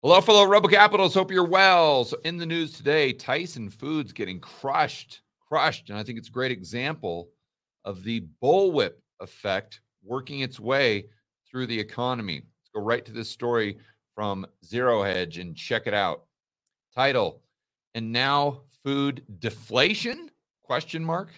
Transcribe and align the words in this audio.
Hello, 0.00 0.20
fellow 0.20 0.46
Rebel 0.46 0.68
Capitals. 0.68 1.12
Hope 1.12 1.32
you're 1.32 1.42
well. 1.42 2.04
So, 2.04 2.18
in 2.24 2.36
the 2.36 2.46
news 2.46 2.70
today, 2.70 3.12
Tyson 3.12 3.68
Foods 3.68 4.12
getting 4.12 4.38
crushed, 4.38 5.22
crushed. 5.48 5.90
And 5.90 5.98
I 5.98 6.04
think 6.04 6.18
it's 6.18 6.28
a 6.28 6.30
great 6.30 6.52
example 6.52 7.30
of 7.84 8.04
the 8.04 8.24
bullwhip 8.40 8.92
effect 9.18 9.80
working 10.04 10.38
its 10.38 10.60
way 10.60 11.06
through 11.50 11.66
the 11.66 11.80
economy. 11.80 12.34
Let's 12.34 12.70
go 12.72 12.80
right 12.80 13.04
to 13.06 13.10
this 13.10 13.28
story 13.28 13.76
from 14.14 14.46
Zero 14.64 15.02
Hedge 15.02 15.38
and 15.38 15.56
check 15.56 15.88
it 15.88 15.94
out. 15.94 16.26
Title: 16.94 17.42
And 17.96 18.12
now 18.12 18.60
food 18.84 19.24
deflation? 19.40 20.30
Question 20.62 21.04
mark. 21.04 21.30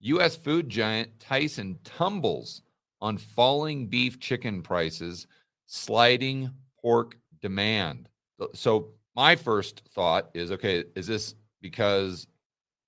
U.S. 0.00 0.34
food 0.34 0.68
giant 0.68 1.20
Tyson 1.20 1.78
tumbles 1.84 2.62
on 3.00 3.18
falling 3.18 3.86
beef 3.86 4.18
chicken 4.18 4.62
prices, 4.62 5.28
sliding 5.66 6.50
pork 6.82 7.19
demand. 7.42 8.08
So 8.54 8.90
my 9.14 9.36
first 9.36 9.82
thought 9.94 10.30
is 10.34 10.52
okay, 10.52 10.84
is 10.94 11.06
this 11.06 11.34
because 11.60 12.26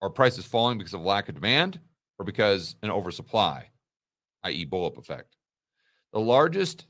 our 0.00 0.10
price 0.10 0.38
is 0.38 0.44
falling 0.44 0.78
because 0.78 0.94
of 0.94 1.02
lack 1.02 1.28
of 1.28 1.34
demand 1.34 1.80
or 2.18 2.24
because 2.24 2.76
an 2.82 2.90
oversupply, 2.90 3.68
i.e., 4.44 4.66
bullwhip 4.66 4.98
effect? 4.98 5.36
The 6.12 6.20
largest 6.20 6.86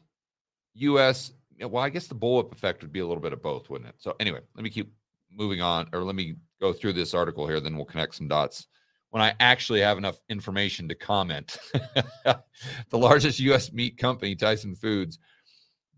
U.S. 0.74 1.32
Well, 1.60 1.82
I 1.82 1.88
guess 1.88 2.06
the 2.06 2.14
bullwhip 2.14 2.52
effect 2.52 2.82
would 2.82 2.92
be 2.92 3.00
a 3.00 3.06
little 3.06 3.22
bit 3.22 3.32
of 3.32 3.42
both, 3.42 3.70
wouldn't 3.70 3.90
it? 3.90 3.96
So 3.98 4.16
anyway, 4.20 4.40
let 4.54 4.64
me 4.64 4.70
keep 4.70 4.92
moving 5.30 5.60
on, 5.60 5.88
or 5.92 6.02
let 6.02 6.14
me 6.14 6.34
go 6.60 6.72
through 6.72 6.92
this 6.92 7.14
article 7.14 7.46
here, 7.46 7.60
then 7.60 7.76
we'll 7.76 7.84
connect 7.84 8.14
some 8.14 8.28
dots 8.28 8.66
when 9.10 9.22
I 9.22 9.34
actually 9.40 9.80
have 9.80 9.98
enough 9.98 10.20
information 10.30 10.88
to 10.88 10.94
comment. 10.94 11.58
the 12.24 12.38
largest 12.98 13.38
U.S. 13.40 13.70
meat 13.70 13.98
company, 13.98 14.34
Tyson 14.34 14.74
Foods, 14.74 15.18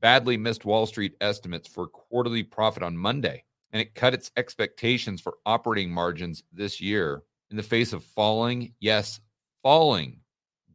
badly 0.05 0.37
missed 0.37 0.67
Wall 0.67 0.85
Street 0.85 1.17
estimates 1.23 1.67
for 1.67 1.87
quarterly 1.87 2.43
profit 2.43 2.83
on 2.83 2.95
Monday, 2.95 3.43
and 3.73 3.81
it 3.81 3.95
cut 3.95 4.13
its 4.13 4.31
expectations 4.37 5.19
for 5.19 5.39
operating 5.47 5.91
margins 5.91 6.43
this 6.53 6.79
year 6.79 7.23
in 7.51 7.57
the 7.57 7.63
face 7.63 7.95
of 7.95 8.05
falling, 8.05 8.75
yes, 8.81 9.19
falling 9.63 10.21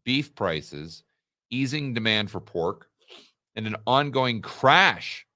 beef 0.03 0.33
prices, 0.33 1.03
easing 1.51 1.93
demand 1.93 2.31
for 2.31 2.39
pork, 2.39 2.89
and 3.55 3.67
an 3.67 3.75
ongoing 3.85 4.41
crash 4.41 5.27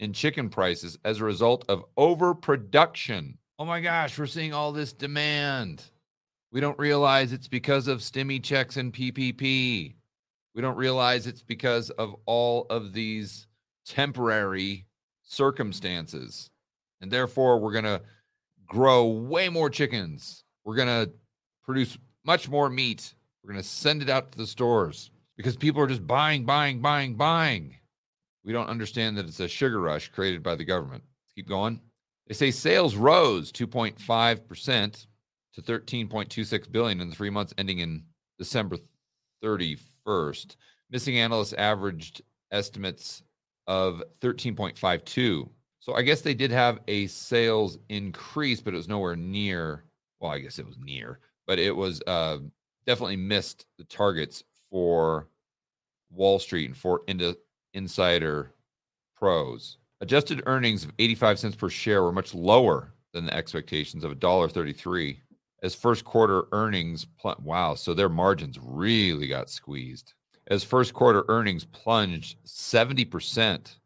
in 0.00 0.12
chicken 0.12 0.48
prices 0.48 0.98
as 1.04 1.20
a 1.20 1.24
result 1.24 1.64
of 1.68 1.84
overproduction. 1.96 3.38
Oh 3.60 3.64
my 3.64 3.80
gosh, 3.80 4.18
we're 4.18 4.26
seeing 4.26 4.52
all 4.52 4.72
this 4.72 4.92
demand. 4.92 5.84
We 6.50 6.60
don't 6.60 6.76
realize 6.76 7.32
it's 7.32 7.46
because 7.46 7.86
of 7.86 8.00
stimmy 8.00 8.42
checks 8.42 8.76
and 8.76 8.92
PPP. 8.92 9.94
We 10.58 10.62
don't 10.62 10.76
realize 10.76 11.28
it's 11.28 11.44
because 11.44 11.90
of 11.90 12.16
all 12.26 12.66
of 12.68 12.92
these 12.92 13.46
temporary 13.86 14.86
circumstances. 15.22 16.50
And 17.00 17.12
therefore, 17.12 17.60
we're 17.60 17.70
going 17.70 17.84
to 17.84 18.02
grow 18.66 19.06
way 19.06 19.48
more 19.48 19.70
chickens. 19.70 20.42
We're 20.64 20.74
going 20.74 20.88
to 20.88 21.12
produce 21.62 21.96
much 22.24 22.48
more 22.48 22.68
meat. 22.68 23.14
We're 23.40 23.52
going 23.52 23.62
to 23.62 23.68
send 23.68 24.02
it 24.02 24.10
out 24.10 24.32
to 24.32 24.38
the 24.38 24.48
stores 24.48 25.12
because 25.36 25.54
people 25.54 25.80
are 25.80 25.86
just 25.86 26.08
buying, 26.08 26.44
buying, 26.44 26.80
buying, 26.80 27.14
buying. 27.14 27.76
We 28.44 28.52
don't 28.52 28.68
understand 28.68 29.16
that 29.16 29.26
it's 29.26 29.38
a 29.38 29.46
sugar 29.46 29.80
rush 29.80 30.08
created 30.08 30.42
by 30.42 30.56
the 30.56 30.64
government. 30.64 31.04
Let's 31.22 31.34
keep 31.36 31.48
going. 31.48 31.80
They 32.26 32.34
say 32.34 32.50
sales 32.50 32.96
rose 32.96 33.52
2.5% 33.52 35.06
to 35.54 35.62
13.26 35.62 36.72
billion 36.72 37.00
in 37.00 37.10
the 37.10 37.14
3 37.14 37.30
months 37.30 37.54
ending 37.56 37.78
in 37.78 38.02
December 38.40 38.78
31st 39.44 39.78
first. 40.08 40.56
Missing 40.90 41.18
analysts 41.18 41.52
averaged 41.52 42.22
estimates 42.50 43.22
of 43.66 44.02
13.52. 44.22 45.46
So 45.80 45.94
I 45.94 46.00
guess 46.00 46.22
they 46.22 46.32
did 46.32 46.50
have 46.50 46.78
a 46.88 47.08
sales 47.08 47.78
increase, 47.90 48.62
but 48.62 48.72
it 48.72 48.78
was 48.78 48.88
nowhere 48.88 49.16
near. 49.16 49.84
Well, 50.18 50.32
I 50.32 50.38
guess 50.38 50.58
it 50.58 50.66
was 50.66 50.78
near, 50.78 51.18
but 51.46 51.58
it 51.58 51.76
was 51.76 52.00
uh, 52.06 52.38
definitely 52.86 53.16
missed 53.16 53.66
the 53.76 53.84
targets 53.84 54.44
for 54.70 55.28
Wall 56.10 56.38
Street 56.38 56.64
and 56.64 56.76
for 56.76 57.02
into 57.06 57.36
insider 57.74 58.54
pros. 59.14 59.76
Adjusted 60.00 60.42
earnings 60.46 60.84
of 60.84 60.92
85 60.98 61.38
cents 61.38 61.56
per 61.56 61.68
share 61.68 62.02
were 62.02 62.12
much 62.12 62.34
lower 62.34 62.94
than 63.12 63.26
the 63.26 63.34
expectations 63.34 64.04
of 64.04 64.12
$1.33 64.12 65.18
as 65.62 65.74
first 65.74 66.04
quarter 66.04 66.46
earnings 66.52 67.04
pl- 67.04 67.36
wow 67.42 67.74
so 67.74 67.94
their 67.94 68.08
margins 68.08 68.58
really 68.62 69.26
got 69.28 69.50
squeezed. 69.50 70.14
As 70.48 70.64
first 70.64 70.94
quarter 70.94 71.24
earnings 71.28 71.64
plunged 71.64 72.42
70% 72.46 73.76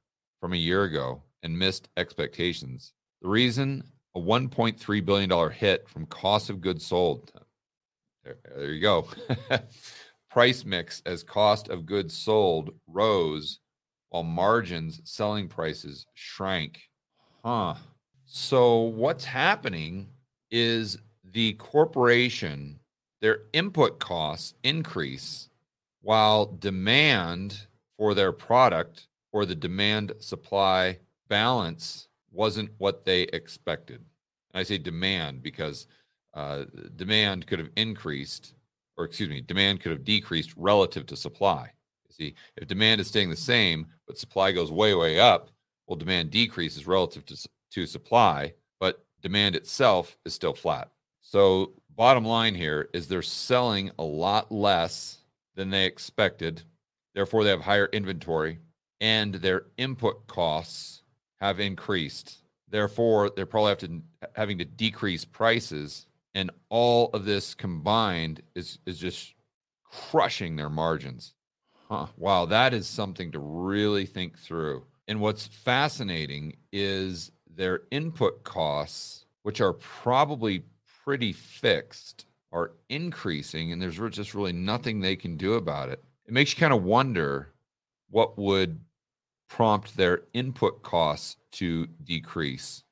from 0.41 0.53
a 0.53 0.57
year 0.57 0.85
ago 0.85 1.23
and 1.43 1.59
missed 1.59 1.89
expectations. 1.97 2.93
The 3.21 3.29
reason? 3.29 3.83
A 4.15 4.21
1.3 4.21 5.05
billion 5.05 5.29
dollar 5.29 5.51
hit 5.51 5.89
from 5.89 6.07
cost 6.07 6.51
of 6.51 6.61
goods 6.61 6.87
sold. 6.87 7.33
There, 8.25 8.37
there 8.55 8.73
you 8.73 8.81
go. 8.81 9.09
Price 10.31 10.65
mix 10.65 11.03
as 11.07 11.23
cost 11.23 11.69
of 11.69 11.87
goods 11.87 12.17
sold 12.17 12.71
rose 12.87 13.59
while 14.11 14.23
margins 14.23 15.01
selling 15.05 15.49
prices 15.49 16.07
shrank. 16.15 16.81
Huh. 17.45 17.75
So 18.27 18.81
what's 18.81 19.25
happening 19.25 20.09
is 20.51 20.99
the 21.33 21.55
corporation, 21.55 22.79
their 23.21 23.41
input 23.53 23.99
costs 23.99 24.55
increase 24.65 25.49
while 26.03 26.47
demand 26.47 27.67
for 27.97 28.15
their 28.15 28.33
product 28.33 29.07
or 29.33 29.47
the 29.47 29.55
demand 29.55 30.13
supply 30.19 30.99
balance 31.29 32.09
wasn't 32.31 32.71
what 32.79 33.05
they 33.05 33.23
expected. 33.23 33.97
And 34.53 34.61
I 34.61 34.63
say 34.63 34.79
demand 34.79 35.43
because 35.43 35.87
uh, 36.35 36.65
demand 36.97 37.47
could 37.47 37.59
have 37.59 37.71
increased, 37.77 38.55
or 38.97 39.05
excuse 39.05 39.29
me, 39.29 39.41
demand 39.41 39.81
could 39.81 39.93
have 39.93 40.05
decreased 40.05 40.55
relative 40.57 41.07
to 41.07 41.17
supply. 41.17 41.71
You 42.09 42.15
see, 42.15 42.35
if 42.57 42.69
demand 42.69 43.01
is 43.01 43.07
staying 43.07 43.31
the 43.31 43.37
same, 43.37 43.87
but 44.07 44.19
supply 44.19 44.53
goes 44.53 44.71
way, 44.71 44.95
way 44.95 45.21
up, 45.21 45.51
well, 45.87 45.97
demand 45.97 46.31
decreases 46.31 46.87
relative 46.87 47.25
to, 47.27 47.49
to 47.73 47.87
supply, 47.87 48.53
but 48.81 49.05
demand 49.23 49.57
itself 49.57 50.17
is 50.25 50.35
still 50.35 50.55
flat. 50.55 50.91
So, 51.23 51.73
bottom 51.97 52.25
line 52.25 52.55
here 52.55 52.89
is 52.93 53.09
they're 53.09 53.23
selling 53.23 53.91
a 53.99 54.05
lot 54.05 54.53
less 54.53 55.19
than 55.55 55.71
they 55.71 55.87
expected. 55.87 56.63
Therefore, 57.15 57.45
they 57.45 57.51
have 57.51 57.63
higher 57.63 57.89
inventory 57.93 58.59
and 59.01 59.35
their 59.35 59.65
input 59.79 60.29
costs 60.29 61.03
have 61.41 61.59
increased. 61.59 62.39
Therefore, 62.69 63.31
they're 63.31 63.47
probably 63.47 63.71
have 63.71 63.79
to, 63.79 64.03
having 64.37 64.59
to 64.59 64.65
decrease 64.65 65.25
prices. 65.25 66.07
And 66.35 66.51
all 66.71 67.11
of 67.13 67.25
this 67.25 67.55
combined 67.55 68.43
is, 68.55 68.79
is 68.87 68.99
just 68.99 69.35
crushing 69.85 70.55
their 70.57 70.71
margins. 70.71 71.35
Huh. 71.89 72.07
Wow, 72.17 72.47
that 72.47 72.73
is 72.73 72.87
something 72.87 73.33
to 73.33 73.41
really 73.41 74.07
think 74.07 74.39
through. 74.39 74.87
And 75.09 75.21
what's 75.21 75.49
fascinating 75.49 76.57
is 76.73 77.33
their 77.51 77.83
input 77.91 78.45
costs, 78.45 79.27
which 79.43 79.61
are 79.61 79.73
probably 79.73 80.65
pretty 81.05 81.33
fixed 81.33 82.27
are 82.53 82.73
increasing 82.89 83.73
and 83.73 83.81
there's 83.81 83.99
just 84.15 84.35
really 84.35 84.53
nothing 84.53 85.01
they 85.01 85.17
can 85.17 85.37
do 85.37 85.55
about 85.55 85.89
it. 85.89 86.03
It 86.27 86.33
makes 86.33 86.53
you 86.53 86.61
kind 86.61 86.73
of 86.73 86.85
wonder 86.85 87.53
what 88.11 88.39
would 88.39 88.79
prompt 89.49 89.97
their 89.97 90.23
input 90.35 90.83
costs 90.83 91.37
to 91.53 91.87
decrease. 92.05 92.85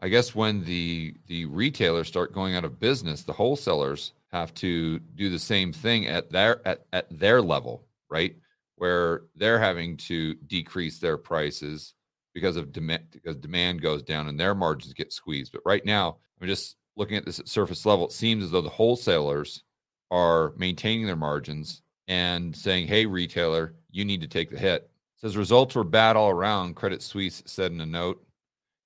I 0.00 0.08
guess 0.08 0.34
when 0.34 0.64
the 0.64 1.14
the 1.26 1.46
retailers 1.46 2.08
start 2.08 2.34
going 2.34 2.54
out 2.54 2.64
of 2.64 2.78
business, 2.78 3.22
the 3.22 3.32
wholesalers 3.32 4.12
have 4.30 4.52
to 4.54 4.98
do 4.98 5.30
the 5.30 5.38
same 5.38 5.72
thing 5.72 6.06
at 6.06 6.30
their 6.30 6.66
at, 6.66 6.86
at 6.92 7.06
their 7.18 7.40
level, 7.40 7.86
right? 8.10 8.36
Where 8.76 9.22
they're 9.34 9.58
having 9.58 9.96
to 9.98 10.34
decrease 10.46 10.98
their 10.98 11.16
prices 11.16 11.94
because 12.34 12.56
of 12.56 12.72
demand 12.72 13.04
because 13.10 13.36
demand 13.36 13.80
goes 13.80 14.02
down 14.02 14.28
and 14.28 14.38
their 14.38 14.54
margins 14.54 14.92
get 14.92 15.12
squeezed. 15.12 15.52
But 15.52 15.62
right 15.64 15.84
now, 15.84 16.18
I'm 16.40 16.46
just 16.46 16.76
looking 16.96 17.16
at 17.16 17.24
this 17.24 17.38
at 17.38 17.48
surface 17.48 17.84
level, 17.86 18.06
it 18.06 18.12
seems 18.12 18.44
as 18.44 18.50
though 18.50 18.60
the 18.60 18.68
wholesalers 18.68 19.62
are 20.10 20.52
maintaining 20.56 21.06
their 21.06 21.16
margins 21.16 21.82
and 22.08 22.54
saying, 22.54 22.86
hey, 22.86 23.06
retailer, 23.06 23.74
you 23.90 24.04
need 24.04 24.20
to 24.20 24.28
take 24.28 24.50
the 24.50 24.58
hit. 24.58 24.82
It 24.82 25.20
says 25.20 25.36
results 25.36 25.74
were 25.74 25.84
bad 25.84 26.16
all 26.16 26.30
around, 26.30 26.76
Credit 26.76 27.02
Suisse 27.02 27.42
said 27.46 27.72
in 27.72 27.80
a 27.80 27.86
note, 27.86 28.24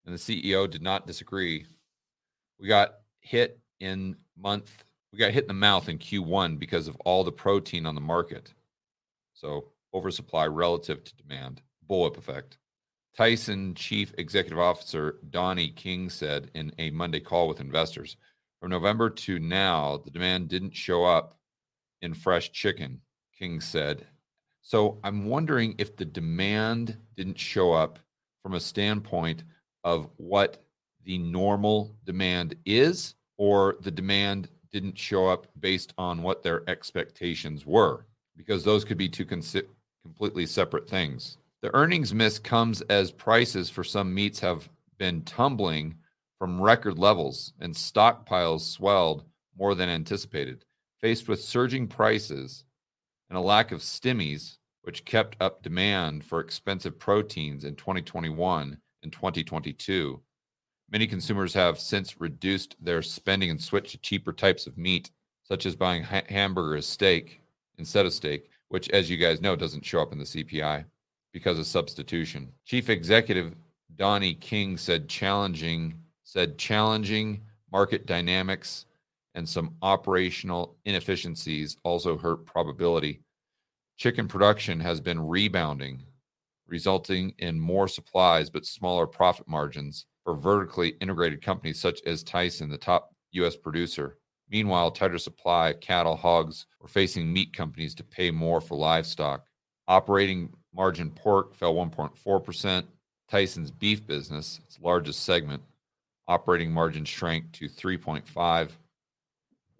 and 0.06 0.14
the 0.14 0.18
CEO 0.18 0.68
did 0.68 0.82
not 0.82 1.06
disagree. 1.06 1.66
We 2.58 2.68
got 2.68 2.94
hit 3.20 3.58
in 3.80 4.16
month, 4.36 4.84
we 5.12 5.18
got 5.18 5.32
hit 5.32 5.44
in 5.44 5.48
the 5.48 5.54
mouth 5.54 5.88
in 5.88 5.98
Q1 5.98 6.58
because 6.58 6.88
of 6.88 6.96
all 7.04 7.24
the 7.24 7.32
protein 7.32 7.86
on 7.86 7.94
the 7.94 8.00
market. 8.00 8.52
So 9.34 9.66
oversupply 9.92 10.46
relative 10.46 11.02
to 11.04 11.16
demand, 11.16 11.62
bullwhip 11.88 12.16
effect. 12.16 12.58
Tyson 13.20 13.74
Chief 13.74 14.14
Executive 14.16 14.58
Officer 14.58 15.16
Donnie 15.28 15.68
King 15.68 16.08
said 16.08 16.50
in 16.54 16.72
a 16.78 16.88
Monday 16.88 17.20
call 17.20 17.48
with 17.48 17.60
investors 17.60 18.16
from 18.58 18.70
November 18.70 19.10
to 19.10 19.38
now, 19.38 19.98
the 20.02 20.10
demand 20.10 20.48
didn't 20.48 20.74
show 20.74 21.04
up 21.04 21.36
in 22.00 22.14
fresh 22.14 22.50
chicken, 22.50 22.98
King 23.38 23.60
said. 23.60 24.06
So 24.62 25.00
I'm 25.04 25.26
wondering 25.26 25.74
if 25.76 25.98
the 25.98 26.06
demand 26.06 26.96
didn't 27.14 27.38
show 27.38 27.74
up 27.74 27.98
from 28.42 28.54
a 28.54 28.60
standpoint 28.60 29.44
of 29.84 30.08
what 30.16 30.64
the 31.04 31.18
normal 31.18 31.94
demand 32.06 32.56
is 32.64 33.16
or 33.36 33.76
the 33.82 33.90
demand 33.90 34.48
didn't 34.72 34.96
show 34.96 35.26
up 35.26 35.46
based 35.60 35.92
on 35.98 36.22
what 36.22 36.42
their 36.42 36.62
expectations 36.70 37.66
were 37.66 38.06
because 38.34 38.64
those 38.64 38.82
could 38.82 38.96
be 38.96 39.10
two 39.10 39.26
consi- 39.26 39.68
completely 40.06 40.46
separate 40.46 40.88
things. 40.88 41.36
The 41.62 41.74
earnings 41.74 42.14
miss 42.14 42.38
comes 42.38 42.80
as 42.82 43.12
prices 43.12 43.68
for 43.68 43.84
some 43.84 44.14
meats 44.14 44.40
have 44.40 44.70
been 44.96 45.22
tumbling 45.22 45.96
from 46.38 46.60
record 46.60 46.98
levels 46.98 47.52
and 47.60 47.74
stockpiles 47.74 48.62
swelled 48.62 49.24
more 49.58 49.74
than 49.74 49.90
anticipated. 49.90 50.64
Faced 51.02 51.28
with 51.28 51.44
surging 51.44 51.86
prices 51.86 52.64
and 53.28 53.36
a 53.36 53.42
lack 53.42 53.72
of 53.72 53.80
stimmies, 53.80 54.56
which 54.82 55.04
kept 55.04 55.36
up 55.40 55.62
demand 55.62 56.24
for 56.24 56.40
expensive 56.40 56.98
proteins 56.98 57.64
in 57.64 57.76
2021 57.76 58.78
and 59.02 59.12
2022, 59.12 60.18
many 60.90 61.06
consumers 61.06 61.52
have 61.52 61.78
since 61.78 62.18
reduced 62.22 62.74
their 62.82 63.02
spending 63.02 63.50
and 63.50 63.60
switched 63.60 63.90
to 63.90 63.98
cheaper 63.98 64.32
types 64.32 64.66
of 64.66 64.78
meat, 64.78 65.10
such 65.42 65.66
as 65.66 65.76
buying 65.76 66.02
ha- 66.02 66.22
hamburger 66.30 66.80
steak 66.80 67.42
instead 67.76 68.06
of 68.06 68.14
steak, 68.14 68.48
which, 68.68 68.88
as 68.90 69.10
you 69.10 69.18
guys 69.18 69.42
know, 69.42 69.54
doesn't 69.54 69.84
show 69.84 70.00
up 70.00 70.12
in 70.12 70.18
the 70.18 70.24
CPI 70.24 70.86
because 71.32 71.58
of 71.58 71.66
substitution. 71.66 72.52
Chief 72.64 72.88
Executive 72.88 73.54
Donnie 73.96 74.34
King 74.34 74.76
said 74.76 75.08
challenging 75.08 75.94
said 76.24 76.58
challenging 76.58 77.40
market 77.72 78.06
dynamics 78.06 78.86
and 79.34 79.48
some 79.48 79.74
operational 79.82 80.76
inefficiencies 80.84 81.76
also 81.84 82.16
hurt 82.16 82.46
probability. 82.46 83.20
Chicken 83.96 84.28
production 84.28 84.80
has 84.80 85.00
been 85.00 85.20
rebounding, 85.20 86.02
resulting 86.66 87.34
in 87.38 87.58
more 87.58 87.88
supplies 87.88 88.48
but 88.48 88.64
smaller 88.64 89.06
profit 89.06 89.46
margins 89.48 90.06
for 90.24 90.34
vertically 90.34 90.90
integrated 91.00 91.42
companies 91.42 91.80
such 91.80 92.00
as 92.06 92.22
Tyson, 92.22 92.70
the 92.70 92.78
top 92.78 93.14
U.S. 93.32 93.56
producer. 93.56 94.18
Meanwhile, 94.50 94.90
tighter 94.90 95.18
supply 95.18 95.70
of 95.70 95.80
cattle, 95.80 96.16
hogs 96.16 96.66
were 96.80 96.88
facing 96.88 97.32
meat 97.32 97.52
companies 97.52 97.94
to 97.96 98.04
pay 98.04 98.30
more 98.30 98.60
for 98.60 98.76
livestock. 98.76 99.44
Operating 99.86 100.52
margin 100.74 101.10
pork 101.10 101.54
fell 101.54 101.74
1.4%. 101.74 102.84
Tyson's 103.30 103.70
beef 103.70 104.06
business, 104.06 104.60
its 104.64 104.80
largest 104.80 105.24
segment, 105.24 105.62
operating 106.26 106.72
margin 106.72 107.04
shrank 107.04 107.52
to 107.52 107.68
3.5. 107.68 108.70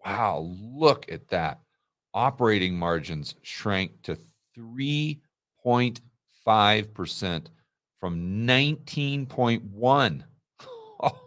Wow, 0.05 0.55
look 0.61 1.11
at 1.11 1.29
that. 1.29 1.61
Operating 2.15 2.79
margins 2.79 3.35
shrank 3.43 4.03
to 4.03 4.17
3.5% 4.59 7.47
from 8.01 8.47
19.1. 8.47 10.25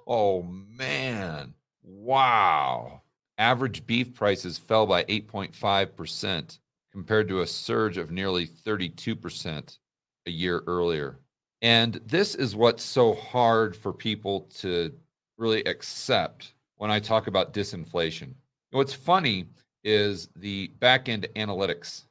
Oh 0.05 0.43
man. 0.43 1.55
Wow. 1.81 3.01
Average 3.39 3.87
beef 3.87 4.13
prices 4.13 4.59
fell 4.59 4.85
by 4.85 5.03
8.5% 5.05 6.59
compared 6.93 7.27
to 7.27 7.41
a 7.41 7.47
surge 7.47 7.97
of 7.97 8.11
nearly 8.11 8.47
32% 8.47 9.77
a 10.27 10.31
year 10.31 10.63
earlier. 10.67 11.19
And 11.61 11.95
this 12.05 12.35
is 12.35 12.55
what's 12.55 12.83
so 12.83 13.15
hard 13.15 13.75
for 13.75 13.91
people 13.91 14.41
to 14.59 14.93
really 15.37 15.63
accept 15.63 16.53
when 16.77 16.91
I 16.91 16.99
talk 16.99 17.27
about 17.27 17.53
disinflation. 17.53 18.33
What's 18.71 18.93
funny 18.93 19.47
is 19.83 20.29
the 20.35 20.67
back 20.79 21.09
end 21.09 21.27
analytics 21.35 22.03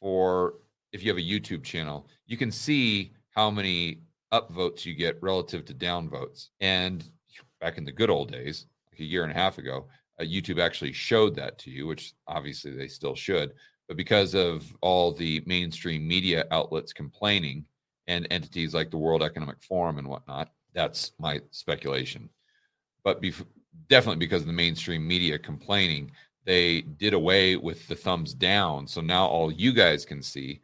for 0.00 0.54
if 0.92 1.02
you 1.04 1.10
have 1.10 1.18
a 1.18 1.20
YouTube 1.20 1.62
channel, 1.62 2.06
you 2.26 2.36
can 2.36 2.50
see 2.50 3.12
how 3.30 3.50
many 3.50 3.98
upvotes 4.32 4.84
you 4.86 4.94
get 4.94 5.22
relative 5.22 5.64
to 5.66 5.74
downvotes. 5.74 6.48
And 6.60 7.04
back 7.60 7.78
in 7.78 7.84
the 7.84 7.92
good 7.92 8.10
old 8.10 8.32
days, 8.32 8.66
like 8.90 9.00
a 9.00 9.04
year 9.04 9.22
and 9.22 9.32
a 9.32 9.34
half 9.34 9.58
ago, 9.58 9.86
uh, 10.18 10.24
YouTube 10.24 10.60
actually 10.60 10.92
showed 10.92 11.34
that 11.36 11.58
to 11.58 11.70
you, 11.70 11.86
which 11.86 12.14
obviously 12.26 12.70
they 12.70 12.88
still 12.88 13.14
should. 13.14 13.52
But 13.90 13.96
because 13.96 14.36
of 14.36 14.72
all 14.82 15.10
the 15.10 15.42
mainstream 15.46 16.06
media 16.06 16.44
outlets 16.52 16.92
complaining 16.92 17.64
and 18.06 18.24
entities 18.30 18.72
like 18.72 18.88
the 18.88 18.96
World 18.96 19.20
Economic 19.20 19.60
Forum 19.60 19.98
and 19.98 20.06
whatnot, 20.06 20.52
that's 20.72 21.10
my 21.18 21.40
speculation. 21.50 22.28
But 23.02 23.20
bef- 23.20 23.44
definitely 23.88 24.24
because 24.24 24.42
of 24.42 24.46
the 24.46 24.52
mainstream 24.52 25.04
media 25.04 25.40
complaining, 25.40 26.12
they 26.44 26.82
did 26.82 27.14
away 27.14 27.56
with 27.56 27.88
the 27.88 27.96
thumbs 27.96 28.32
down. 28.32 28.86
So 28.86 29.00
now 29.00 29.26
all 29.26 29.50
you 29.50 29.72
guys 29.72 30.04
can 30.04 30.22
see 30.22 30.60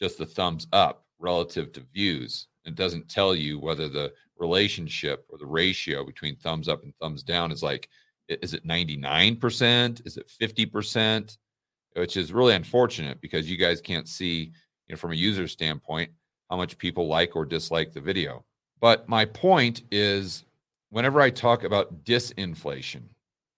just 0.00 0.18
the 0.18 0.26
thumbs 0.26 0.66
up 0.72 1.04
relative 1.20 1.70
to 1.74 1.86
views. 1.94 2.48
It 2.64 2.74
doesn't 2.74 3.08
tell 3.08 3.36
you 3.36 3.60
whether 3.60 3.88
the 3.88 4.12
relationship 4.36 5.24
or 5.28 5.38
the 5.38 5.46
ratio 5.46 6.04
between 6.04 6.34
thumbs 6.34 6.68
up 6.68 6.82
and 6.82 6.92
thumbs 6.96 7.22
down 7.22 7.52
is 7.52 7.62
like 7.62 7.88
is 8.26 8.52
it 8.52 8.66
99%? 8.66 10.04
Is 10.04 10.16
it 10.16 10.28
50%? 10.40 11.36
Which 11.94 12.16
is 12.16 12.32
really 12.32 12.54
unfortunate 12.54 13.20
because 13.20 13.48
you 13.48 13.56
guys 13.56 13.80
can't 13.80 14.08
see, 14.08 14.52
you 14.88 14.94
know, 14.94 14.96
from 14.96 15.12
a 15.12 15.16
user 15.16 15.46
standpoint, 15.46 16.10
how 16.50 16.56
much 16.56 16.76
people 16.78 17.06
like 17.06 17.36
or 17.36 17.44
dislike 17.44 17.92
the 17.92 18.00
video. 18.00 18.44
But 18.80 19.08
my 19.08 19.24
point 19.24 19.82
is 19.90 20.44
whenever 20.90 21.20
I 21.20 21.30
talk 21.30 21.64
about 21.64 22.04
disinflation 22.04 23.02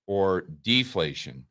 or 0.07 0.43
deflation, 0.63 1.45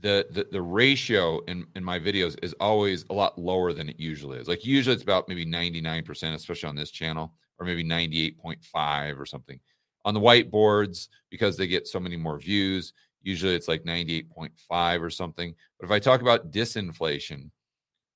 the, 0.00 0.26
the 0.30 0.48
the 0.50 0.60
ratio 0.60 1.40
in 1.44 1.66
in 1.76 1.84
my 1.84 1.98
videos 1.98 2.36
is 2.42 2.54
always 2.60 3.04
a 3.10 3.14
lot 3.14 3.38
lower 3.38 3.72
than 3.72 3.88
it 3.88 3.98
usually 3.98 4.38
is. 4.38 4.48
Like 4.48 4.66
usually 4.66 4.94
it's 4.94 5.02
about 5.02 5.28
maybe 5.28 5.46
99%, 5.46 6.34
especially 6.34 6.68
on 6.68 6.76
this 6.76 6.90
channel, 6.90 7.32
or 7.58 7.66
maybe 7.66 7.84
98.5 7.84 9.18
or 9.18 9.26
something 9.26 9.60
on 10.04 10.14
the 10.14 10.20
whiteboards 10.20 11.08
because 11.30 11.56
they 11.56 11.66
get 11.66 11.86
so 11.86 11.98
many 11.98 12.16
more 12.16 12.38
views. 12.38 12.92
Usually 13.24 13.54
it's 13.54 13.68
like 13.68 13.84
98.5 13.84 15.02
or 15.02 15.10
something. 15.10 15.54
But 15.80 15.86
if 15.86 15.90
I 15.90 15.98
talk 15.98 16.20
about 16.20 16.52
disinflation, 16.52 17.50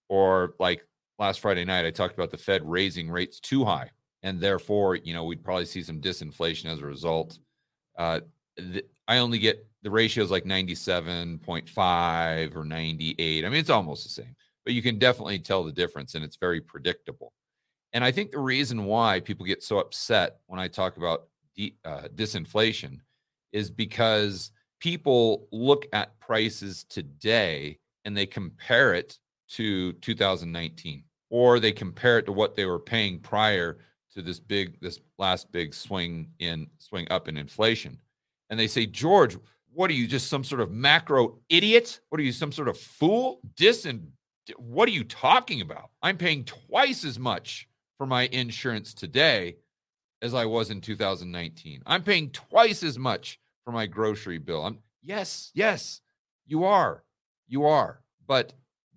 or 0.09 0.55
like 0.59 0.87
last 1.19 1.41
Friday 1.41 1.65
night, 1.65 1.87
I 1.87 1.91
talked 1.91 2.15
about 2.15 2.31
the 2.31 2.39
Fed 2.39 2.63
raising 2.65 3.11
rates 3.11 3.41
too 3.41 3.65
high. 3.65 3.91
And 4.23 4.41
therefore, 4.41 4.97
you 4.97 5.15
know, 5.15 5.25
we'd 5.25 5.45
probably 5.45 5.65
see 5.65 5.83
some 5.83 6.01
disinflation 6.01 6.67
as 6.67 6.81
a 6.81 6.87
result. 6.87 7.39
Uh, 7.97 8.21
I 9.07 9.19
only 9.19 9.39
get 9.39 9.65
the 9.83 9.91
ratio 9.91 10.25
is 10.25 10.31
like 10.31 10.45
97.5 10.45 12.57
or 12.57 12.65
98. 12.65 13.45
I 13.45 13.49
mean, 13.49 13.61
it's 13.61 13.71
almost 13.71 14.05
the 14.05 14.11
same, 14.11 14.35
but 14.65 14.75
you 14.75 14.83
can 14.83 14.99
definitely 14.99 15.39
tell 15.39 15.65
the 15.65 15.73
difference 15.73 16.15
and 16.15 16.25
it's 16.25 16.37
very 16.37 16.61
predictable. 16.61 17.33
And 17.93 18.05
I 18.05 18.13
think 18.13 18.33
the 18.33 18.41
reason 18.41 18.85
why 18.85 19.21
people 19.21 19.47
get 19.47 19.63
so 19.63 19.79
upset 19.79 20.41
when 20.47 20.61
I 20.61 20.69
talk 20.69 20.97
about 20.97 21.29
de- 21.57 21.77
uh, 21.85 22.09
disinflation 22.15 22.99
is 23.53 23.71
because 23.71 24.50
people 24.78 25.49
look 25.52 25.87
at 25.92 26.18
prices 26.20 26.85
today 26.85 27.78
and 28.04 28.16
they 28.16 28.26
compare 28.26 28.94
it 28.94 29.18
to 29.49 29.92
2019 29.94 31.04
or 31.30 31.61
they 31.61 31.73
compare 31.73 32.18
it 32.18 32.26
to 32.26 32.32
what 32.32 32.54
they 32.54 32.64
were 32.64 32.78
paying 32.78 33.18
prior 33.18 33.78
to 34.14 34.23
this 34.23 34.40
big 34.40 34.80
this 34.80 35.00
last 35.18 35.50
big 35.52 35.75
swing 35.75 36.28
in 36.38 36.66
swing 36.78 37.06
up 37.11 37.28
in 37.28 37.37
inflation. 37.37 37.99
And 38.50 38.58
they 38.58 38.68
say 38.68 38.87
george 38.87 39.37
what 39.73 39.90
are 39.90 39.94
you 39.94 40.06
just 40.06 40.28
some 40.28 40.42
sort 40.42 40.61
of 40.61 40.73
macro 40.73 41.38
idiot? 41.50 42.00
What 42.08 42.20
are 42.20 42.25
you 42.25 42.32
some 42.32 42.52
sort 42.52 42.68
of 42.68 42.78
fool? 42.78 43.40
Disin 43.54 44.08
what 44.56 44.88
are 44.88 44.92
you 44.92 45.04
talking 45.04 45.61
about? 45.61 45.90
I'm 46.02 46.16
paying 46.16 46.44
twice 46.44 47.04
as 47.04 47.18
much 47.18 47.68
for 47.97 48.06
my 48.06 48.26
insurance 48.28 48.94
today 48.94 49.56
as 50.23 50.35
I 50.35 50.47
was 50.47 50.70
in 50.70 50.80
2019. 50.80 51.82
I'm 51.87 52.02
paying 52.02 52.30
twice 52.30 52.82
as 52.82 52.99
much 52.99 53.38
for 53.69 53.73
my 53.73 53.87
grocery 53.87 54.39
bill. 54.39 54.65
I'm 54.65 54.79
yes, 55.03 55.51
yes, 55.53 56.01
you 56.47 56.65
are. 56.65 57.05
You 57.49 57.67
are. 57.67 58.01
But 58.27 58.55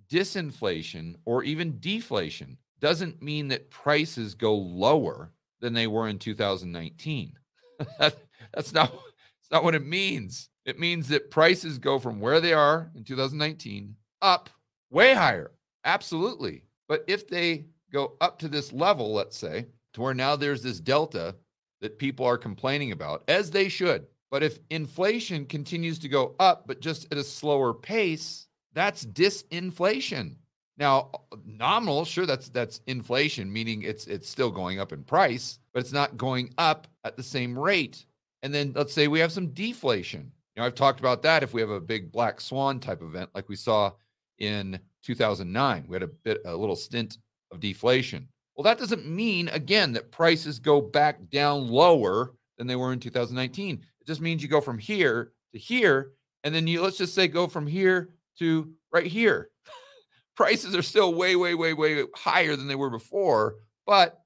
disinflation 0.10 1.16
or 1.26 1.44
even 1.44 1.78
deflation 1.82 2.58
doesn't 2.80 3.22
mean 3.22 3.50
that 3.50 3.70
prices 3.70 4.34
go 4.34 4.56
lower 4.56 5.34
than 5.60 5.74
they 5.74 5.88
were 5.88 6.08
in 6.08 6.18
2019. 6.18 7.34
that, 8.00 8.16
that's 8.54 8.74
not 8.74 8.94
that's 8.94 9.52
not 9.52 9.66
what 9.66 9.76
it 9.76 9.86
means. 9.86 10.48
It 10.64 10.80
means 10.80 11.10
that 11.10 11.32
prices 11.32 11.78
go 11.78 12.00
from 12.00 12.22
where 12.22 12.40
they 12.40 12.54
are 12.54 12.90
in 12.96 13.04
2019 13.04 13.94
up 14.22 14.50
way 14.90 15.14
higher. 15.14 15.52
Absolutely. 15.84 16.64
But 16.88 17.04
if 17.08 17.28
they 17.28 17.66
go 17.92 18.14
up 18.22 18.40
to 18.40 18.48
this 18.48 18.72
level, 18.72 19.14
let's 19.14 19.36
say, 19.36 19.66
to 19.96 20.02
where 20.02 20.14
now 20.14 20.38
there's 20.38 20.64
this 20.64 20.80
delta 20.80 21.36
that 21.82 22.00
people 22.00 22.26
are 22.26 22.38
complaining 22.38 22.94
about, 22.94 23.26
as 23.28 23.52
they 23.52 23.68
should. 23.68 24.08
But 24.32 24.44
if 24.44 24.60
inflation 24.70 25.46
continues 25.46 26.00
to 26.00 26.10
go 26.10 26.36
up, 26.40 26.66
but 26.66 26.80
just 26.80 27.06
at 27.12 27.18
a 27.20 27.24
slower 27.24 27.74
pace, 27.74 28.48
that's 28.74 29.06
disinflation. 29.06 30.38
Now, 30.78 31.12
nominal, 31.46 32.06
sure, 32.06 32.26
that's 32.26 32.50
that's 32.50 32.82
inflation, 32.88 33.52
meaning 33.52 33.84
it's 33.84 34.08
it's 34.08 34.30
still 34.30 34.50
going 34.50 34.80
up 34.80 34.94
in 34.94 35.04
price, 35.04 35.60
but 35.74 35.82
it's 35.82 35.92
not 35.92 36.18
going 36.18 36.54
up 36.58 36.88
at 37.04 37.18
the 37.18 37.24
same 37.24 37.60
rate. 37.60 38.06
And 38.42 38.54
then 38.54 38.74
let's 38.76 38.94
say 38.94 39.08
we 39.08 39.20
have 39.20 39.32
some 39.32 39.50
deflation. 39.50 40.32
You 40.56 40.62
know, 40.62 40.66
I've 40.66 40.76
talked 40.76 41.00
about 41.00 41.22
that 41.24 41.44
if 41.44 41.54
we 41.54 41.62
have 41.62 41.70
a 41.70 41.80
big 41.80 42.12
black 42.12 42.42
swan 42.42 42.80
type 42.80 43.02
event 43.02 43.30
like 43.36 43.50
we 43.50 43.56
saw 43.56 43.92
in 44.40 44.80
2009. 45.04 45.86
We 45.88 45.96
had 45.96 46.04
a 46.04 46.08
bit 46.08 46.42
a 46.46 46.56
little 46.56 46.76
stint 46.76 47.18
of 47.52 47.60
deflation 47.60 48.28
Well, 48.56 48.64
that 48.64 48.80
doesn't 48.80 49.06
mean, 49.06 49.50
again, 49.50 49.94
that 49.94 50.12
prices 50.12 50.60
go 50.60 50.82
back 50.82 51.30
down 51.30 51.68
lower 51.70 52.34
than 52.58 52.68
they 52.68 52.76
were 52.76 52.94
in 52.94 53.00
2019. 53.00 53.82
It 54.02 54.08
just 54.08 54.22
means 54.22 54.42
you 54.42 54.50
go 54.50 54.62
from 54.62 54.78
here 54.78 55.32
to 55.54 55.60
here, 55.60 56.12
and 56.44 56.54
then 56.54 56.68
you 56.68 56.82
let's 56.82 56.98
just 56.98 57.16
say 57.16 57.28
go 57.28 57.48
from 57.48 57.68
here 57.68 58.10
to 58.40 58.72
right 58.92 59.06
here. 59.06 59.50
prices 60.36 60.76
are 60.76 60.82
still 60.82 61.14
way, 61.14 61.36
way, 61.36 61.54
way, 61.54 61.74
way 61.74 62.04
higher 62.16 62.56
than 62.56 62.68
they 62.68 62.76
were 62.76 62.90
before, 62.90 63.56
but 63.86 64.22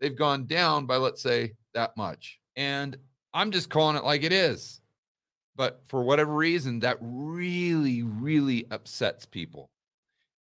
they've 0.00 0.16
gone 0.16 0.46
down 0.46 0.86
by, 0.86 0.96
let's 0.96 1.22
say, 1.22 1.52
that 1.74 1.96
much. 1.96 2.38
And 2.54 2.96
I'm 3.34 3.50
just 3.50 3.68
calling 3.68 3.96
it 3.96 4.04
like 4.04 4.22
it 4.22 4.32
is. 4.32 4.80
But 5.56 5.82
for 5.86 6.02
whatever 6.02 6.34
reason, 6.34 6.80
that 6.80 6.98
really, 7.00 8.02
really 8.02 8.66
upsets 8.70 9.24
people. 9.24 9.70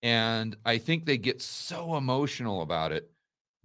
And 0.02 0.56
I 0.66 0.78
think 0.78 1.06
they 1.06 1.18
get 1.18 1.42
so 1.42 1.96
emotional 1.96 2.62
about 2.62 2.92
it 2.92 3.10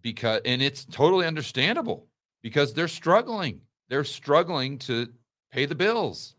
because, 0.03 0.43
and 0.45 0.63
it's 0.63 0.85
totally 0.85 1.27
understandable 1.27 2.07
because 2.43 2.73
they're 2.73 2.87
struggling. 2.87 3.61
They're 3.89 4.05
struggling 4.05 4.79
to 4.81 5.09
pay 5.51 5.67
the 5.67 5.75
bills. 5.75 6.35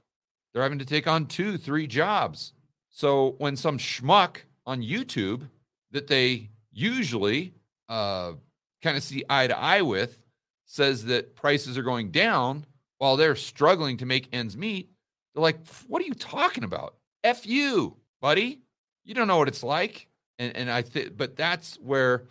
They're 0.54 0.64
having 0.64 0.80
to 0.80 0.86
take 0.86 1.08
on 1.08 1.26
two, 1.26 1.58
three 1.58 1.88
jobs. 1.88 2.54
So 2.90 3.36
when 3.38 3.56
some 3.56 3.78
schmuck 3.78 4.38
on 4.66 4.82
YouTube 4.82 5.48
that 5.92 6.08
they 6.08 6.50
usually 6.72 7.54
uh, 7.88 8.34
kind 8.82 8.98
of 8.98 9.04
see 9.04 9.24
eye 9.30 9.48
to 9.48 9.58
eye 9.58 9.82
with 9.82 10.22
says 10.66 11.06
that 11.06 11.36
prices 11.36 11.78
are 11.78 11.84
going 11.84 12.12
down 12.12 12.66
while 12.98 13.18
they're 13.18 13.36
struggling 13.36 13.98
to 13.98 14.06
make 14.06 14.28
ends 14.32 14.56
meet, 14.56 14.90
they're 15.34 15.42
like, 15.42 15.66
what 15.88 16.02
are 16.02 16.06
you 16.06 16.14
talking 16.14 16.64
about? 16.64 16.96
F 17.24 17.46
you, 17.46 17.98
buddy. 18.22 18.62
You 19.06 19.14
don't 19.16 19.28
know 19.28 19.38
what 19.38 19.48
it's 19.48 19.64
like. 19.64 20.08
And, 20.38 20.56
and 20.56 20.70
I 20.70 20.82
think, 20.82 21.18
but 21.18 21.36
that's 21.36 21.76
where, 21.76 22.24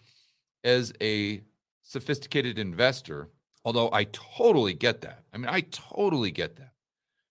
as 0.65 0.93
a 1.01 1.41
sophisticated 1.83 2.59
investor, 2.59 3.29
although 3.65 3.91
I 3.93 4.05
totally 4.05 4.75
get 4.75 5.01
that. 5.03 5.25
I 5.33 5.39
mean, 5.39 5.49
I 5.49 5.61
totally 5.71 6.31
get 6.31 6.57
that. 6.57 6.73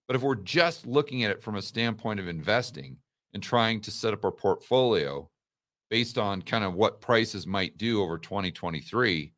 But 0.07 0.15
if 0.15 0.21
we're 0.21 0.35
just 0.35 0.85
looking 0.85 1.23
at 1.23 1.31
it 1.31 1.43
from 1.43 1.55
a 1.55 1.61
standpoint 1.61 2.19
of 2.19 2.27
investing 2.27 2.97
and 3.33 3.43
trying 3.43 3.81
to 3.81 3.91
set 3.91 4.13
up 4.13 4.23
our 4.23 4.31
portfolio 4.31 5.29
based 5.89 6.17
on 6.17 6.41
kind 6.41 6.63
of 6.63 6.73
what 6.73 7.01
prices 7.01 7.45
might 7.45 7.77
do 7.77 8.01
over 8.01 8.17
2023, 8.17 9.33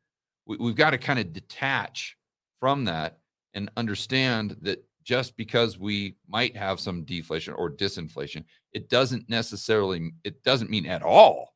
we, 0.46 0.56
we've 0.56 0.76
got 0.76 0.90
to 0.90 0.98
kind 0.98 1.18
of 1.18 1.32
detach 1.32 2.16
from 2.60 2.84
that 2.84 3.18
and 3.54 3.70
understand 3.76 4.56
that 4.62 4.84
just 5.02 5.36
because 5.36 5.78
we 5.78 6.14
might 6.28 6.56
have 6.56 6.78
some 6.78 7.02
deflation 7.02 7.54
or 7.54 7.70
disinflation, 7.70 8.44
it 8.72 8.88
doesn't 8.88 9.28
necessarily 9.28 10.12
it 10.24 10.42
doesn't 10.44 10.70
mean 10.70 10.86
at 10.86 11.02
all 11.02 11.54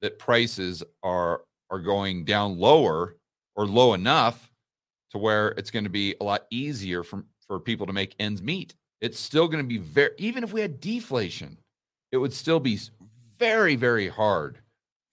that 0.00 0.18
prices 0.18 0.82
are 1.02 1.42
are 1.70 1.78
going 1.78 2.24
down 2.24 2.58
lower 2.58 3.16
or 3.54 3.66
low 3.66 3.94
enough 3.94 4.47
to 5.10 5.18
where 5.18 5.48
it's 5.50 5.70
going 5.70 5.84
to 5.84 5.90
be 5.90 6.14
a 6.20 6.24
lot 6.24 6.46
easier 6.50 7.02
for, 7.02 7.24
for 7.46 7.58
people 7.58 7.86
to 7.86 7.92
make 7.92 8.14
ends 8.18 8.42
meet. 8.42 8.74
It's 9.00 9.18
still 9.18 9.48
going 9.48 9.62
to 9.62 9.68
be 9.68 9.78
very 9.78 10.10
even 10.18 10.42
if 10.42 10.52
we 10.52 10.60
had 10.60 10.80
deflation, 10.80 11.58
it 12.10 12.18
would 12.18 12.32
still 12.32 12.60
be 12.60 12.78
very, 13.38 13.76
very 13.76 14.08
hard 14.08 14.58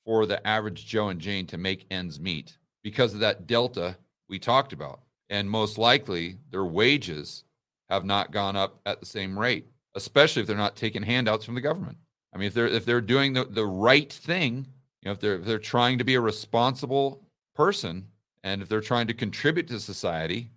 for 0.06 0.26
the 0.26 0.46
average 0.46 0.86
Joe 0.86 1.10
and 1.10 1.20
Jane 1.20 1.48
to 1.48 1.58
make 1.58 1.86
ends 1.92 2.20
meet 2.20 2.58
because 2.84 3.14
of 3.14 3.20
that 3.20 3.48
delta 3.48 3.98
we 4.30 4.40
talked 4.40 4.74
about. 4.74 5.02
And 5.30 5.50
most 5.50 5.78
likely 5.78 6.38
their 6.52 6.66
wages 6.66 7.44
have 7.90 8.06
not 8.06 8.32
gone 8.32 8.56
up 8.56 8.80
at 8.86 9.00
the 9.00 9.06
same 9.06 9.38
rate, 9.38 9.68
especially 9.96 10.42
if 10.42 10.48
they're 10.48 10.58
not 10.58 10.76
taking 10.76 11.04
handouts 11.04 11.46
from 11.46 11.56
the 11.56 11.62
government. 11.62 11.98
I 12.34 12.38
mean, 12.38 12.48
if 12.48 12.54
they're 12.54 12.68
if 12.68 12.86
they're 12.86 13.02
doing 13.02 13.34
the, 13.34 13.46
the 13.46 13.66
right 13.66 14.12
thing, 14.12 14.68
you 15.02 15.06
know, 15.06 15.12
if 15.12 15.20
they're 15.20 15.36
if 15.36 15.46
they're 15.46 15.60
trying 15.60 15.98
to 16.00 16.04
be 16.04 16.16
a 16.16 16.22
responsible 16.22 17.22
person 17.56 18.08
and 18.46 18.62
if 18.62 18.70
they're 18.70 18.80
trying 18.80 19.08
to 19.08 19.14
contribute 19.14 19.68
to 19.68 19.80
society 19.80 20.52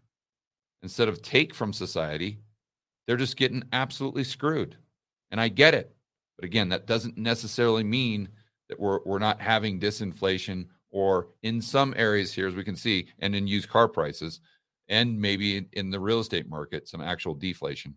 instead 0.82 1.08
of 1.08 1.22
take 1.22 1.54
from 1.54 1.72
society, 1.72 2.38
they're 3.06 3.16
just 3.16 3.38
getting 3.38 3.64
absolutely 3.72 4.22
screwed. 4.22 4.76
And 5.30 5.40
I 5.40 5.48
get 5.48 5.74
it. 5.74 5.96
But 6.36 6.44
again, 6.44 6.68
that 6.68 6.86
doesn't 6.86 7.16
necessarily 7.16 7.82
mean 7.82 8.28
that 8.68 8.78
we're 8.78 9.00
we're 9.04 9.18
not 9.18 9.40
having 9.40 9.80
disinflation 9.80 10.66
or 10.90 11.28
in 11.42 11.60
some 11.60 11.94
areas 11.96 12.32
here, 12.32 12.46
as 12.46 12.54
we 12.54 12.62
can 12.62 12.76
see, 12.76 13.08
and 13.18 13.34
in 13.34 13.46
used 13.46 13.68
car 13.68 13.88
prices, 13.88 14.40
and 14.88 15.18
maybe 15.18 15.66
in 15.72 15.90
the 15.90 16.00
real 16.00 16.20
estate 16.20 16.48
market, 16.48 16.88
some 16.88 17.00
actual 17.00 17.34
deflation. 17.34 17.96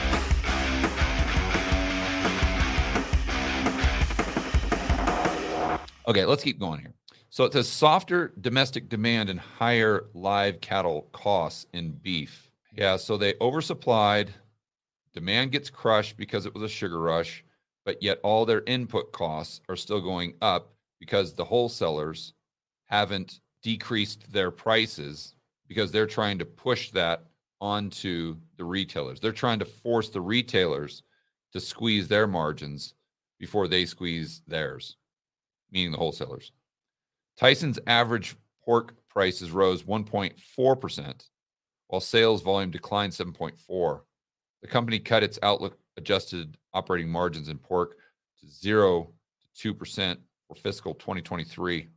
Okay, 6.07 6.25
let's 6.25 6.43
keep 6.43 6.59
going 6.59 6.79
here. 6.79 6.93
So 7.29 7.45
it 7.45 7.53
says 7.53 7.67
softer 7.67 8.33
domestic 8.41 8.89
demand 8.89 9.29
and 9.29 9.39
higher 9.39 10.05
live 10.13 10.59
cattle 10.61 11.07
costs 11.13 11.65
in 11.73 11.91
beef. 11.91 12.51
Yeah, 12.73 12.97
so 12.97 13.17
they 13.17 13.33
oversupplied. 13.33 14.29
Demand 15.13 15.51
gets 15.51 15.69
crushed 15.69 16.17
because 16.17 16.45
it 16.45 16.53
was 16.53 16.63
a 16.63 16.69
sugar 16.69 16.99
rush 16.99 17.43
but 17.85 18.01
yet 18.01 18.19
all 18.23 18.45
their 18.45 18.63
input 18.67 19.11
costs 19.11 19.61
are 19.69 19.75
still 19.75 20.01
going 20.01 20.33
up 20.41 20.73
because 20.99 21.33
the 21.33 21.45
wholesalers 21.45 22.33
haven't 22.85 23.39
decreased 23.63 24.31
their 24.31 24.51
prices 24.51 25.35
because 25.67 25.91
they're 25.91 26.07
trying 26.07 26.37
to 26.37 26.45
push 26.45 26.91
that 26.91 27.25
onto 27.59 28.35
the 28.57 28.63
retailers. 28.63 29.19
They're 29.19 29.31
trying 29.31 29.59
to 29.59 29.65
force 29.65 30.09
the 30.09 30.21
retailers 30.21 31.03
to 31.53 31.59
squeeze 31.59 32.07
their 32.07 32.27
margins 32.27 32.93
before 33.39 33.67
they 33.67 33.85
squeeze 33.85 34.41
theirs, 34.47 34.97
meaning 35.71 35.91
the 35.91 35.97
wholesalers. 35.97 36.51
Tyson's 37.37 37.79
average 37.87 38.35
pork 38.63 38.93
prices 39.09 39.51
rose 39.51 39.83
1.4%, 39.83 41.29
while 41.87 42.01
sales 42.01 42.41
volume 42.41 42.71
declined 42.71 43.13
7.4. 43.13 44.01
The 44.61 44.67
company 44.67 44.99
cut 44.99 45.23
its 45.23 45.39
outlook 45.41 45.77
adjusted 45.97 46.57
operating 46.73 47.09
margins 47.09 47.49
in 47.49 47.57
pork 47.57 47.95
to 48.39 48.47
0 48.47 49.11
to 49.55 49.73
2% 49.73 50.17
for 50.47 50.55
fiscal 50.55 50.93
2023. 50.93 51.87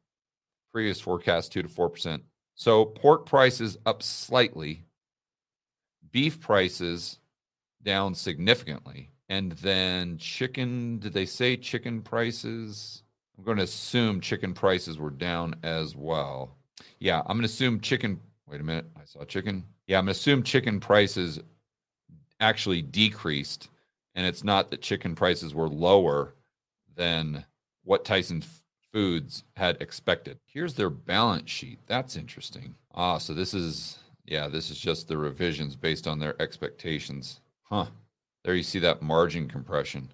Previous 0.73 1.01
forecast 1.01 1.53
2 1.53 1.63
to 1.63 1.69
4%. 1.69 2.21
So 2.57 2.85
pork 2.85 3.27
prices 3.27 3.77
up 3.87 4.03
slightly, 4.03 4.85
beef 6.11 6.41
prices 6.41 7.19
down 7.83 8.15
significantly, 8.15 9.11
and 9.29 9.53
then 9.53 10.19
chicken, 10.19 10.99
did 10.99 11.13
they 11.13 11.27
say 11.27 11.57
chicken 11.57 12.03
prices? 12.03 13.04
I'm 13.37 13.45
going 13.45 13.59
to 13.59 13.65
assume 13.65 14.21
chicken 14.21 14.55
prices 14.55 14.99
were 14.99 15.11
down 15.11 15.57
as 15.63 15.97
well. 15.97 16.57
Yeah, 16.99 17.21
I'm 17.21 17.37
going 17.37 17.41
to 17.41 17.47
assume 17.47 17.81
chicken. 17.81 18.21
Wait 18.47 18.61
a 18.61 18.65
minute. 18.65 18.87
I 18.97 19.05
saw 19.05 19.25
chicken. 19.25 19.65
Yeah, 19.87 19.99
I'm 19.99 20.05
going 20.05 20.15
to 20.15 20.19
assume 20.19 20.43
chicken 20.43 20.81
prices 20.81 21.41
actually 22.41 22.83
decreased 22.83 23.69
and 24.15 24.27
it's 24.27 24.45
not 24.45 24.71
that 24.71 24.83
chicken 24.83 25.15
prices 25.15 25.55
were 25.55 25.69
lower 25.69 26.35
than 26.97 27.45
what 27.83 28.05
Tyson 28.05 28.43
Foods 28.93 29.45
had 29.57 29.81
expected. 29.81 30.39
Here's 30.47 30.75
their 30.75 30.91
balance 30.91 31.51
sheet. 31.51 31.81
That's 31.87 32.17
interesting. 32.17 32.75
Ah, 32.95 33.19
so 33.19 33.35
this 33.35 33.55
is 33.55 33.99
yeah, 34.27 34.49
this 34.49 34.71
is 34.71 34.79
just 34.79 35.09
the 35.09 35.19
revisions 35.19 35.77
based 35.77 36.07
on 36.07 36.19
their 36.19 36.41
expectations. 36.41 37.41
Huh. 37.63 37.87
There 38.45 38.55
you 38.55 38.63
see 38.63 38.79
that 38.79 39.03
margin 39.03 39.49
compression. 39.49 40.09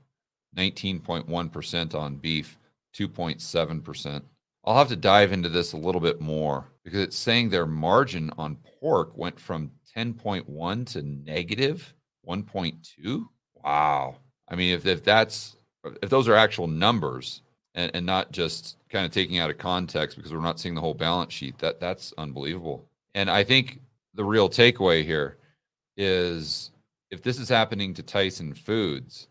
19.1% 0.57 1.95
on 1.95 2.17
beef, 2.17 2.59
2.7%. 2.97 4.23
I'll 4.65 4.77
have 4.77 4.89
to 4.89 4.97
dive 4.97 5.33
into 5.33 5.49
this 5.49 5.73
a 5.73 5.79
little 5.79 6.01
bit 6.01 6.21
more 6.21 6.67
because 6.85 7.01
it's 7.01 7.17
saying 7.17 7.49
their 7.49 7.67
margin 7.67 8.31
on 8.37 8.57
pork 8.81 9.17
went 9.17 9.41
from 9.41 9.71
10.1 9.97 10.87
to 10.93 11.03
negative 11.03 11.95
1.2. 12.29 13.27
Wow. 13.65 14.17
I 14.49 14.57
mean, 14.57 14.75
if, 14.75 14.87
if 14.87 15.03
that's 15.03 15.57
if 16.03 16.11
those 16.11 16.29
are 16.29 16.35
actual 16.35 16.67
numbers 16.67 17.43
and, 17.75 17.91
and 17.95 18.05
not 18.05 18.33
just 18.33 18.77
kind 18.91 19.07
of 19.07 19.13
taking 19.13 19.39
out 19.39 19.51
of 19.51 19.59
context 19.59 20.17
because 20.17 20.33
we're 20.33 20.41
not 20.41 20.61
seeing 20.61 20.75
the 20.75 20.81
whole 20.81 20.95
balance 20.95 21.33
sheet, 21.33 21.59
that 21.59 21.81
that's 21.81 22.13
unbelievable. 22.19 22.85
And 23.15 23.31
I 23.31 23.45
think 23.45 23.81
the 24.15 24.25
real 24.25 24.49
takeaway 24.49 25.05
here 25.05 25.39
is 25.97 26.71
if 27.11 27.23
this 27.23 27.39
is 27.39 27.49
happening 27.49 27.95
to 27.95 28.03
Tyson 28.03 28.55
Foods, 28.55 29.29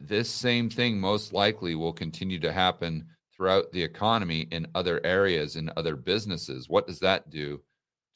this 0.00 0.30
same 0.30 0.70
thing 0.70 0.98
most 0.98 1.32
likely 1.32 1.74
will 1.74 1.92
continue 1.92 2.40
to 2.40 2.52
happen 2.52 3.06
throughout 3.34 3.70
the 3.72 3.82
economy 3.82 4.48
in 4.50 4.66
other 4.74 5.00
areas 5.04 5.56
in 5.56 5.70
other 5.76 5.96
businesses. 5.96 6.68
What 6.68 6.86
does 6.86 7.00
that 7.00 7.30
do 7.30 7.60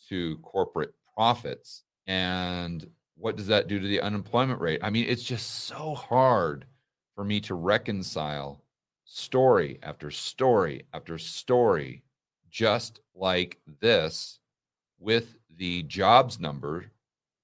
to 0.08 0.36
corporate 0.38 0.94
profits? 1.14 1.84
And 2.06 2.86
what 3.16 3.36
does 3.36 3.46
that 3.46 3.68
do 3.68 3.78
to 3.78 3.86
the 3.86 4.00
unemployment 4.00 4.60
rate? 4.60 4.80
I 4.82 4.90
mean 4.90 5.06
it's 5.08 5.22
just 5.22 5.66
so 5.66 5.94
hard 5.94 6.66
for 7.14 7.24
me 7.24 7.40
to 7.42 7.54
reconcile 7.54 8.64
story 9.04 9.78
after 9.82 10.10
story 10.10 10.82
after 10.92 11.18
story 11.18 12.02
just 12.50 13.00
like 13.14 13.58
this 13.80 14.40
with 14.98 15.36
the 15.56 15.82
jobs 15.84 16.40
number 16.40 16.86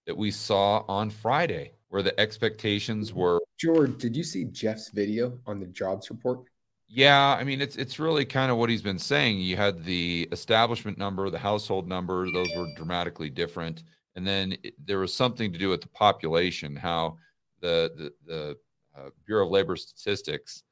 that 0.07 0.17
we 0.17 0.31
saw 0.31 0.83
on 0.89 1.11
friday 1.11 1.73
where 1.91 2.03
the 2.03 2.19
expectations 2.19 3.13
were. 3.13 3.41
George 3.59 3.99
did 3.99 4.17
you 4.17 4.25
see 4.25 4.47
jeff's 4.47 4.89
video 4.89 5.39
on 5.47 5.61
the 5.61 5.67
jobs 5.67 6.11
report? 6.11 6.41
Yeah, 6.89 7.37
I 7.39 7.45
mean 7.45 7.61
it's 7.61 7.77
it's 7.77 7.99
really 7.99 8.25
kind 8.25 8.51
of 8.51 8.57
what 8.57 8.71
he's 8.71 8.83
been 8.83 8.99
saying. 8.99 9.39
You 9.39 9.57
had 9.57 9.85
the 9.85 10.29
establishment 10.33 10.99
number, 10.99 11.29
the 11.31 11.39
household 11.39 11.87
number; 11.87 12.31
those 12.33 12.49
were 12.57 12.67
dramatically 12.77 13.31
different, 13.31 13.85
and 14.17 14.27
then 14.27 14.57
it, 14.65 14.75
there 14.85 14.99
was 14.99 15.15
something 15.15 15.53
to 15.53 15.59
do 15.59 15.69
with 15.69 15.83
the 15.83 15.89
population. 15.89 16.75
How 16.75 17.19
the 17.61 17.93
the, 17.97 18.13
the 18.27 18.57
uh, 18.99 19.11
Bureau 19.27 19.45
of 19.45 19.53
Labor 19.53 19.77
Statistics 19.77 20.65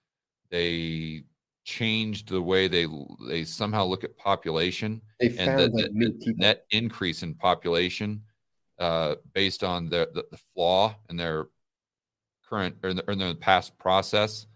they 0.50 1.22
changed 1.64 2.30
the 2.30 2.40
way 2.40 2.66
they 2.66 2.87
they 3.28 3.44
somehow 3.44 3.84
look 3.84 4.02
at 4.02 4.16
population 4.16 5.02
they 5.20 5.37
and 5.37 5.58
the, 5.58 5.68
the, 5.68 6.14
the 6.18 6.34
net 6.38 6.64
increase 6.70 7.22
in 7.22 7.34
population 7.34 8.22
uh, 8.78 9.16
based 9.32 9.64
on 9.64 9.88
the, 9.88 10.08
the, 10.14 10.25
the 10.30 10.38
flaw 10.54 10.94
in 11.11 11.16
their 11.16 11.47
current 12.49 12.76
or 12.82 12.90
in, 12.90 12.97
the, 12.97 13.04
or 13.06 13.12
in 13.12 13.18
their 13.18 13.35
past 13.35 13.76
process 13.78 14.47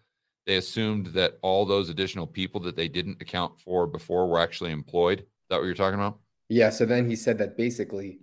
they 0.46 0.56
assumed 0.56 1.06
that 1.08 1.38
all 1.42 1.64
those 1.64 1.88
additional 1.88 2.26
people 2.26 2.60
that 2.62 2.76
they 2.76 2.88
didn't 2.88 3.22
account 3.22 3.60
for 3.60 3.86
before 3.86 4.26
were 4.26 4.40
actually 4.40 4.72
employed. 4.72 5.20
Is 5.20 5.26
that 5.50 5.58
what 5.58 5.66
you're 5.66 5.74
talking 5.74 5.98
about? 5.98 6.18
Yeah. 6.48 6.70
So 6.70 6.84
then 6.84 7.08
he 7.08 7.16
said 7.16 7.38
that 7.38 7.56
basically 7.56 8.20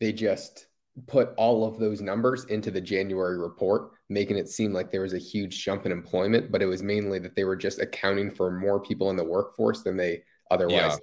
they 0.00 0.12
just 0.12 0.66
put 1.06 1.30
all 1.36 1.64
of 1.64 1.78
those 1.78 2.00
numbers 2.00 2.44
into 2.46 2.70
the 2.70 2.80
January 2.80 3.38
report, 3.38 3.92
making 4.08 4.36
it 4.36 4.48
seem 4.48 4.72
like 4.72 4.90
there 4.90 5.02
was 5.02 5.14
a 5.14 5.18
huge 5.18 5.64
jump 5.64 5.86
in 5.86 5.92
employment, 5.92 6.50
but 6.50 6.60
it 6.60 6.66
was 6.66 6.82
mainly 6.82 7.18
that 7.20 7.34
they 7.34 7.44
were 7.44 7.56
just 7.56 7.80
accounting 7.80 8.30
for 8.30 8.50
more 8.50 8.80
people 8.80 9.10
in 9.10 9.16
the 9.16 9.24
workforce 9.24 9.82
than 9.82 9.96
they 9.96 10.22
otherwise. 10.50 10.74
Yeah. 10.74 10.96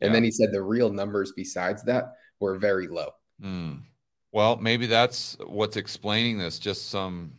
And 0.00 0.08
yeah. 0.08 0.12
then 0.12 0.24
he 0.24 0.30
said 0.30 0.50
the 0.50 0.62
real 0.62 0.90
numbers 0.90 1.32
besides 1.36 1.84
that 1.84 2.14
were 2.40 2.58
very 2.58 2.88
low. 2.88 3.10
Mm. 3.42 3.80
Well, 4.32 4.56
maybe 4.56 4.86
that's 4.86 5.36
what's 5.46 5.76
explaining 5.76 6.38
this. 6.38 6.58
Just 6.58 6.90
some 6.90 7.32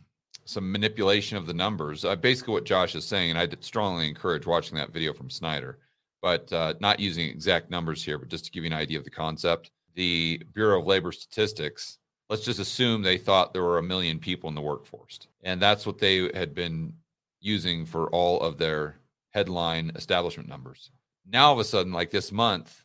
some 0.44 0.70
manipulation 0.72 1.36
of 1.36 1.46
the 1.46 1.54
numbers. 1.54 2.04
Uh, 2.04 2.16
basically, 2.16 2.52
what 2.54 2.64
Josh 2.64 2.94
is 2.94 3.06
saying, 3.06 3.30
and 3.30 3.38
I 3.38 3.48
strongly 3.60 4.08
encourage 4.08 4.46
watching 4.46 4.76
that 4.76 4.92
video 4.92 5.12
from 5.12 5.30
Snider, 5.30 5.78
but 6.20 6.52
uh, 6.52 6.74
not 6.80 7.00
using 7.00 7.28
exact 7.28 7.70
numbers 7.70 8.04
here, 8.04 8.18
but 8.18 8.28
just 8.28 8.44
to 8.46 8.50
give 8.50 8.64
you 8.64 8.70
an 8.70 8.76
idea 8.76 8.98
of 8.98 9.04
the 9.04 9.10
concept. 9.10 9.70
The 9.94 10.42
Bureau 10.54 10.80
of 10.80 10.86
Labor 10.86 11.12
Statistics, 11.12 11.98
let's 12.28 12.44
just 12.44 12.58
assume 12.58 13.02
they 13.02 13.18
thought 13.18 13.52
there 13.52 13.62
were 13.62 13.78
a 13.78 13.82
million 13.82 14.18
people 14.18 14.48
in 14.48 14.54
the 14.54 14.60
workforce. 14.60 15.20
And 15.42 15.60
that's 15.60 15.86
what 15.86 15.98
they 15.98 16.30
had 16.34 16.54
been 16.54 16.94
using 17.40 17.84
for 17.84 18.08
all 18.10 18.40
of 18.40 18.58
their 18.58 18.96
headline 19.30 19.92
establishment 19.94 20.48
numbers. 20.48 20.90
Now, 21.26 21.48
all 21.48 21.52
of 21.52 21.58
a 21.58 21.64
sudden, 21.64 21.92
like 21.92 22.10
this 22.10 22.32
month, 22.32 22.84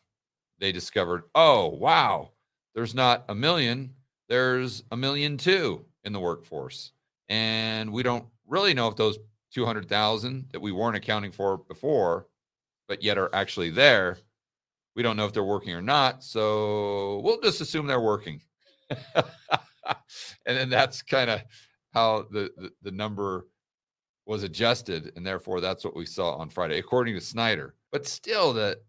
they 0.60 0.72
discovered, 0.72 1.24
oh, 1.34 1.68
wow, 1.68 2.32
there's 2.78 2.94
not 2.94 3.26
a 3.28 3.34
million, 3.34 3.96
there's 4.30 4.84
a 4.92 4.96
million 4.96 5.36
two 5.36 5.84
in 6.04 6.14
the 6.14 6.20
workforce 6.20 6.92
and 7.28 7.92
we 7.92 8.04
don't 8.04 8.26
really 8.46 8.76
know 8.76 8.88
if 8.88 8.96
those 8.96 9.18
200,000 9.52 10.50
that 10.52 10.62
we 10.62 10.72
weren't 10.72 10.96
accounting 10.96 11.32
for 11.32 11.58
before, 11.58 12.28
but 12.88 13.02
yet 13.02 13.18
are 13.18 13.34
actually 13.34 13.72
there, 13.72 14.20
we 14.96 15.02
don't 15.02 15.18
know 15.18 15.26
if 15.26 15.34
they're 15.34 15.44
working 15.44 15.74
or 15.74 15.82
not. 15.82 16.24
So 16.24 17.22
we'll 17.24 17.42
just 17.42 17.62
assume 17.62 17.88
they're 17.88 18.00
working. 18.00 18.42
and 19.16 19.26
then 20.46 20.70
that's 20.70 21.02
kind 21.02 21.30
of 21.32 21.42
how 21.96 22.28
the, 22.32 22.52
the, 22.58 22.72
the 22.84 22.92
number 22.92 23.48
was 24.28 24.44
adjusted. 24.44 25.14
And 25.16 25.26
therefore, 25.26 25.62
that's 25.62 25.84
what 25.84 25.96
we 25.96 26.06
saw 26.06 26.36
on 26.36 26.50
Friday, 26.50 26.78
according 26.78 27.16
to 27.16 27.22
Snider. 27.22 27.76
But 27.92 28.08
still, 28.08 28.54
that 28.54 28.84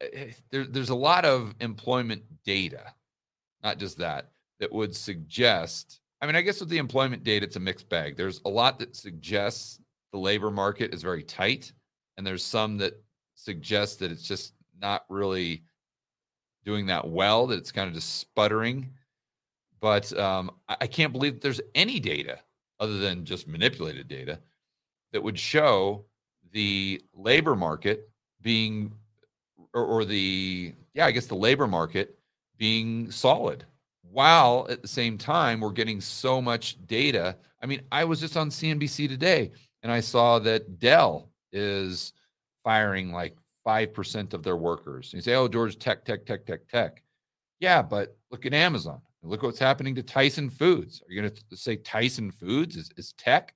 eh, 0.00 0.32
there, 0.50 0.64
there's 0.64 0.90
a 0.90 0.94
lot 0.94 1.24
of 1.24 1.54
employment 1.60 2.22
data, 2.44 2.92
not 3.66 3.78
just 3.78 3.98
that, 3.98 4.30
that 4.60 4.72
would 4.72 4.94
suggest 4.94 6.00
I 6.20 6.26
mean, 6.26 6.36
I 6.36 6.40
guess 6.40 6.60
with 6.60 6.70
the 6.70 6.78
employment 6.78 7.24
data, 7.24 7.44
it's 7.44 7.56
a 7.56 7.60
mixed 7.60 7.88
bag. 7.88 8.16
There's 8.16 8.40
a 8.44 8.48
lot 8.48 8.78
that 8.78 8.96
suggests 8.96 9.80
the 10.12 10.18
labor 10.18 10.50
market 10.50 10.94
is 10.94 11.02
very 11.02 11.22
tight, 11.22 11.72
and 12.16 12.26
there's 12.26 12.44
some 12.44 12.78
that 12.78 12.94
suggest 13.34 13.98
that 13.98 14.10
it's 14.10 14.26
just 14.26 14.54
not 14.80 15.04
really 15.10 15.62
doing 16.64 16.86
that 16.86 17.06
well, 17.06 17.46
that 17.48 17.58
it's 17.58 17.72
kind 17.72 17.88
of 17.88 17.94
just 17.94 18.16
sputtering. 18.16 18.90
But 19.80 20.18
um, 20.18 20.50
I 20.68 20.86
can't 20.86 21.12
believe 21.12 21.34
that 21.34 21.42
there's 21.42 21.60
any 21.74 22.00
data 22.00 22.38
other 22.80 22.96
than 22.96 23.24
just 23.24 23.46
manipulated 23.46 24.08
data 24.08 24.40
that 25.12 25.22
would 25.22 25.38
show 25.38 26.06
the 26.52 27.00
labor 27.14 27.54
market 27.54 28.10
being, 28.40 28.92
or, 29.74 29.84
or 29.84 30.04
the, 30.06 30.72
yeah, 30.94 31.04
I 31.04 31.10
guess 31.10 31.26
the 31.26 31.34
labor 31.34 31.66
market 31.66 32.18
being 32.58 33.10
solid 33.10 33.64
while 34.10 34.66
at 34.70 34.82
the 34.82 34.88
same 34.88 35.18
time 35.18 35.60
we're 35.60 35.70
getting 35.70 36.00
so 36.00 36.40
much 36.40 36.78
data. 36.86 37.36
I 37.62 37.66
mean, 37.66 37.82
I 37.92 38.04
was 38.04 38.20
just 38.20 38.36
on 38.36 38.50
CNBC 38.50 39.08
today 39.08 39.50
and 39.82 39.92
I 39.92 40.00
saw 40.00 40.38
that 40.40 40.78
Dell 40.78 41.28
is 41.52 42.12
firing 42.64 43.12
like 43.12 43.36
5% 43.66 44.32
of 44.32 44.42
their 44.42 44.56
workers. 44.56 45.12
And 45.12 45.18
you 45.18 45.22
say, 45.22 45.34
oh, 45.34 45.48
George, 45.48 45.78
tech, 45.78 46.04
tech, 46.04 46.24
tech, 46.24 46.46
tech, 46.46 46.66
tech. 46.68 47.02
Yeah, 47.60 47.82
but 47.82 48.16
look 48.30 48.46
at 48.46 48.54
Amazon. 48.54 49.00
Look 49.22 49.42
what's 49.42 49.58
happening 49.58 49.94
to 49.96 50.02
Tyson 50.02 50.50
Foods. 50.50 51.02
Are 51.02 51.12
you 51.12 51.20
going 51.20 51.34
to 51.50 51.56
say 51.56 51.76
Tyson 51.76 52.30
Foods 52.30 52.76
is, 52.76 52.90
is 52.96 53.12
tech? 53.14 53.54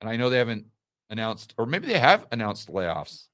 And 0.00 0.08
I 0.08 0.16
know 0.16 0.30
they 0.30 0.38
haven't 0.38 0.64
announced, 1.10 1.54
or 1.58 1.66
maybe 1.66 1.86
they 1.86 1.98
have 1.98 2.26
announced 2.32 2.72
layoffs. 2.72 3.28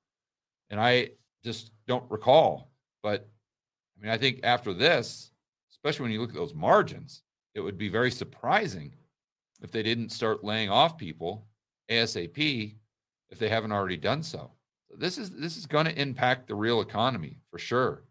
And 0.70 0.80
I 0.80 1.10
just 1.44 1.70
don't 1.86 2.10
recall. 2.10 2.72
But 3.02 3.28
I 3.98 4.02
mean, 4.04 4.12
I 4.12 4.18
think 4.18 4.40
after 4.44 4.72
this, 4.72 5.30
especially 5.70 6.04
when 6.04 6.12
you 6.12 6.20
look 6.20 6.30
at 6.30 6.36
those 6.36 6.54
margins, 6.54 7.22
it 7.54 7.60
would 7.60 7.78
be 7.78 7.88
very 7.88 8.10
surprising 8.10 8.94
if 9.60 9.72
they 9.72 9.82
didn't 9.82 10.10
start 10.10 10.44
laying 10.44 10.70
off 10.70 10.96
people 10.96 11.46
ASAP 11.90 12.76
if 13.30 13.38
they 13.38 13.48
haven't 13.48 13.72
already 13.72 13.96
done 13.96 14.22
so. 14.22 14.52
so 14.88 14.96
this 14.96 15.18
is 15.18 15.30
this 15.30 15.56
is 15.56 15.66
going 15.66 15.86
to 15.86 16.00
impact 16.00 16.46
the 16.46 16.54
real 16.54 16.80
economy 16.80 17.38
for 17.50 17.58
sure. 17.58 18.04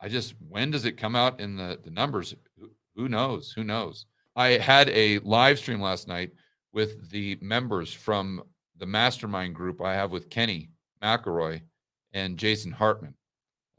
I 0.00 0.08
just 0.08 0.34
when 0.48 0.70
does 0.70 0.84
it 0.84 0.96
come 0.96 1.14
out 1.14 1.40
in 1.40 1.56
the 1.56 1.78
the 1.82 1.90
numbers? 1.90 2.34
Who, 2.58 2.70
who 2.96 3.08
knows? 3.08 3.52
Who 3.52 3.64
knows? 3.64 4.06
I 4.36 4.50
had 4.50 4.88
a 4.90 5.18
live 5.20 5.58
stream 5.58 5.80
last 5.80 6.08
night 6.08 6.32
with 6.72 7.10
the 7.10 7.36
members 7.40 7.92
from 7.92 8.42
the 8.78 8.86
mastermind 8.86 9.54
group 9.54 9.82
I 9.82 9.94
have 9.94 10.10
with 10.10 10.30
Kenny 10.30 10.70
McElroy 11.02 11.60
and 12.12 12.38
Jason 12.38 12.72
Hartman. 12.72 13.14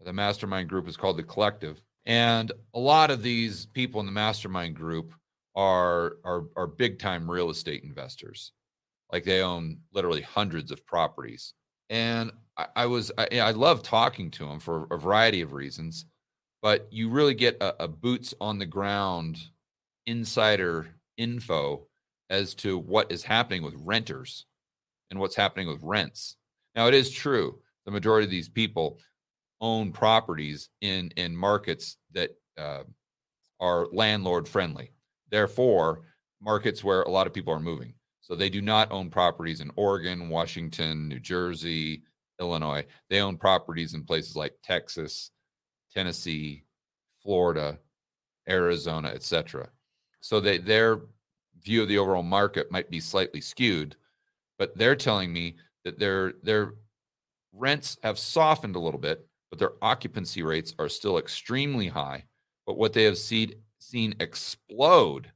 The 0.03 0.13
mastermind 0.13 0.69
group 0.69 0.87
is 0.87 0.97
called 0.97 1.17
the 1.17 1.23
Collective. 1.23 1.81
And 2.05 2.51
a 2.73 2.79
lot 2.79 3.11
of 3.11 3.21
these 3.21 3.67
people 3.67 3.99
in 3.99 4.05
the 4.05 4.11
mastermind 4.11 4.75
group 4.75 5.13
are 5.55 6.17
are 6.23 6.45
are 6.55 6.67
big 6.67 6.99
time 6.99 7.29
real 7.29 7.49
estate 7.49 7.83
investors. 7.83 8.53
Like 9.11 9.23
they 9.23 9.41
own 9.41 9.79
literally 9.93 10.21
hundreds 10.21 10.71
of 10.71 10.85
properties. 10.85 11.53
And 11.89 12.31
I, 12.57 12.67
I 12.75 12.85
was 12.85 13.11
I, 13.17 13.39
I, 13.39 13.51
love 13.51 13.83
talking 13.83 14.31
to 14.31 14.47
them 14.47 14.59
for 14.59 14.87
a 14.89 14.97
variety 14.97 15.41
of 15.41 15.51
reasons, 15.51 16.05
but 16.61 16.87
you 16.91 17.09
really 17.09 17.33
get 17.33 17.57
a, 17.61 17.83
a 17.83 17.87
boots 17.87 18.33
on 18.39 18.57
the 18.57 18.65
ground 18.65 19.37
insider 20.07 20.87
info 21.17 21.85
as 22.29 22.55
to 22.55 22.77
what 22.77 23.11
is 23.11 23.23
happening 23.23 23.61
with 23.61 23.75
renters 23.77 24.45
and 25.11 25.19
what's 25.19 25.35
happening 25.35 25.67
with 25.67 25.83
rents. 25.83 26.37
Now 26.75 26.87
it 26.87 26.93
is 26.93 27.11
true 27.11 27.59
the 27.85 27.91
majority 27.91 28.25
of 28.25 28.31
these 28.31 28.49
people 28.49 28.97
own 29.61 29.91
properties 29.91 30.69
in 30.81 31.11
in 31.15 31.35
markets 31.35 31.97
that 32.11 32.31
uh, 32.57 32.83
are 33.59 33.87
landlord 33.93 34.47
friendly. 34.47 34.91
Therefore, 35.29 36.01
markets 36.41 36.83
where 36.83 37.03
a 37.03 37.09
lot 37.09 37.27
of 37.27 37.33
people 37.33 37.53
are 37.53 37.59
moving. 37.59 37.93
So 38.21 38.35
they 38.35 38.49
do 38.49 38.61
not 38.61 38.91
own 38.91 39.09
properties 39.09 39.61
in 39.61 39.71
Oregon, 39.75 40.29
Washington, 40.29 41.07
New 41.07 41.19
Jersey, 41.19 42.03
Illinois. 42.39 42.85
They 43.09 43.21
own 43.21 43.37
properties 43.37 43.93
in 43.93 44.03
places 44.03 44.35
like 44.35 44.53
Texas, 44.63 45.31
Tennessee, 45.93 46.63
Florida, 47.23 47.77
Arizona, 48.49 49.09
etc. 49.09 49.69
So 50.21 50.39
they, 50.39 50.57
their 50.57 51.01
view 51.63 51.81
of 51.83 51.87
the 51.87 51.97
overall 51.97 52.23
market 52.23 52.71
might 52.71 52.89
be 52.89 52.99
slightly 52.99 53.41
skewed, 53.41 53.95
but 54.57 54.77
they're 54.77 54.95
telling 54.95 55.31
me 55.31 55.57
that 55.83 55.99
their 55.99 56.33
their 56.43 56.75
rents 57.53 57.97
have 58.03 58.17
softened 58.17 58.75
a 58.75 58.79
little 58.79 58.99
bit, 58.99 59.27
but 59.51 59.59
their 59.59 59.73
occupancy 59.81 60.41
rates 60.41 60.73
are 60.79 60.89
still 60.89 61.19
extremely 61.19 61.87
high. 61.87 62.23
But 62.65 62.77
what 62.77 62.93
they 62.93 63.03
have 63.03 63.17
seen 63.17 63.53
seen 63.77 64.15
explode 64.19 65.31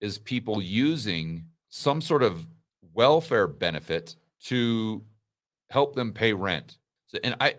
is 0.00 0.18
people 0.18 0.62
using 0.62 1.44
some 1.68 2.00
sort 2.00 2.22
of 2.22 2.46
welfare 2.94 3.46
benefit 3.46 4.16
to 4.44 5.02
help 5.70 5.94
them 5.94 6.12
pay 6.12 6.32
rent. 6.32 6.78
So, 7.06 7.18
and 7.22 7.36
I, 7.40 7.54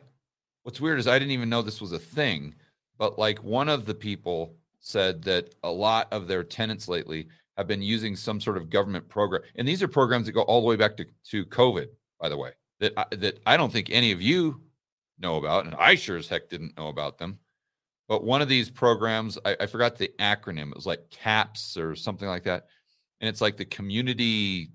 what's 0.64 0.82
weird 0.82 1.00
is 1.00 1.08
I 1.08 1.20
didn't 1.20 1.32
even 1.32 1.50
know 1.50 1.62
this 1.62 1.82
was 1.82 1.92
a 1.92 2.00
thing, 2.00 2.56
but 2.98 3.20
like 3.20 3.44
one 3.44 3.70
of 3.70 3.86
the 3.86 3.94
people 3.94 4.56
said 4.80 5.22
that 5.24 5.56
a 5.64 5.72
lot 5.72 6.08
of 6.12 6.28
their 6.28 6.44
tenants 6.44 6.88
lately 6.88 7.28
have 7.58 7.68
been 7.68 7.82
using 7.82 8.16
some 8.16 8.42
sort 8.42 8.58
of 8.58 8.70
government 8.70 9.08
program, 9.08 9.42
and 9.56 9.68
these 9.68 9.84
are 9.84 9.88
programs 9.88 10.26
that 10.26 10.32
go 10.32 10.42
all 10.42 10.62
the 10.62 10.68
way 10.68 10.76
back 10.76 10.98
to, 10.98 11.06
to 11.30 11.46
COVID, 11.46 11.88
by 12.20 12.30
the 12.30 12.38
way. 12.38 12.52
That 12.80 12.94
I, 12.98 13.16
that 13.16 13.40
I 13.46 13.58
don't 13.58 13.72
think 13.72 13.90
any 13.92 14.12
of 14.12 14.22
you 14.22 14.62
know 15.24 15.38
about, 15.38 15.66
and 15.66 15.74
I 15.74 15.96
sure 15.96 16.18
as 16.18 16.28
heck 16.28 16.50
didn't 16.50 16.78
know 16.78 16.90
about 16.90 17.18
them. 17.18 17.40
But 18.08 18.24
one 18.24 18.42
of 18.42 18.50
these 18.50 18.70
programs, 18.70 19.40
I, 19.44 19.56
I 19.62 19.66
forgot 19.66 19.98
the 19.98 20.12
acronym. 20.20 20.70
It 20.70 20.76
was 20.76 20.86
like 20.86 21.10
CAPS 21.10 21.78
or 21.78 21.96
something 21.96 22.28
like 22.28 22.44
that, 22.44 22.68
and 23.20 23.30
it's 23.30 23.42
like 23.42 23.58
the 23.58 23.66
community 23.66 24.70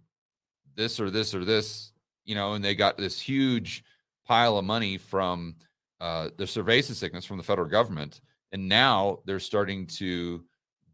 this 0.75 0.99
or 0.99 1.11
this 1.11 1.35
or 1.35 1.45
this, 1.45 1.93
you 2.25 2.35
know. 2.35 2.55
And 2.55 2.65
they 2.65 2.75
got 2.75 2.99
this 2.99 3.21
huge 3.21 3.85
pile 4.27 4.59
of 4.59 4.65
money 4.65 4.99
from 4.99 5.55
uh, 6.01 6.31
the 6.37 6.47
surveillance 6.47 6.99
sickness 6.99 7.25
from 7.25 7.37
the 7.37 7.45
federal 7.45 7.69
government, 7.69 8.23
and 8.51 8.69
now 8.69 9.21
they're 9.27 9.39
starting 9.39 9.87
to 9.87 10.43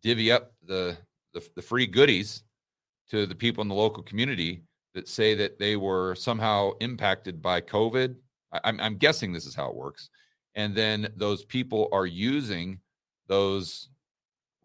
divvy 0.02 0.30
up 0.30 0.52
the, 0.66 0.96
the 1.32 1.48
the 1.54 1.62
free 1.62 1.86
goodies 1.86 2.42
to 3.10 3.26
the 3.26 3.34
people 3.34 3.62
in 3.62 3.68
the 3.68 3.74
local 3.74 4.02
community 4.02 4.62
that 4.94 5.08
say 5.08 5.34
that 5.34 5.58
they 5.58 5.76
were 5.76 6.14
somehow 6.14 6.72
impacted 6.80 7.42
by 7.42 7.60
COVID. 7.60 8.16
I'm, 8.62 8.80
I'm 8.80 8.96
guessing 8.96 9.32
this 9.32 9.46
is 9.46 9.54
how 9.54 9.68
it 9.68 9.74
works, 9.74 10.10
and 10.54 10.74
then 10.74 11.08
those 11.16 11.44
people 11.44 11.88
are 11.92 12.06
using 12.06 12.78
those 13.26 13.88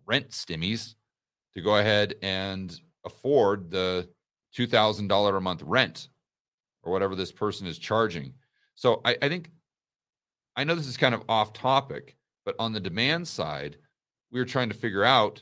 rent 0.06 0.30
stimmies 0.30 0.96
to 1.54 1.62
go 1.62 1.78
ahead 1.78 2.16
and 2.22 2.80
afford 3.06 3.72
the 3.72 4.08
two 4.54 4.68
thousand 4.68 5.08
dollar 5.08 5.38
a 5.38 5.42
month 5.42 5.62
rent 5.64 6.10
or 6.84 6.92
whatever 6.92 7.16
this 7.16 7.32
person 7.32 7.68
is 7.68 7.78
charging. 7.78 8.34
So 8.76 9.02
I, 9.06 9.18
I 9.22 9.30
think 9.30 9.52
I 10.56 10.64
know 10.64 10.76
this 10.76 10.88
is 10.88 10.98
kind 10.98 11.16
of 11.16 11.24
off 11.30 11.54
topic, 11.54 12.16
but 12.46 12.56
on 12.60 12.74
the 12.74 12.80
demand 12.80 13.28
side, 13.28 13.78
we 14.32 14.40
are 14.40 14.46
trying 14.46 14.70
to 14.70 14.76
figure 14.76 15.04
out, 15.04 15.42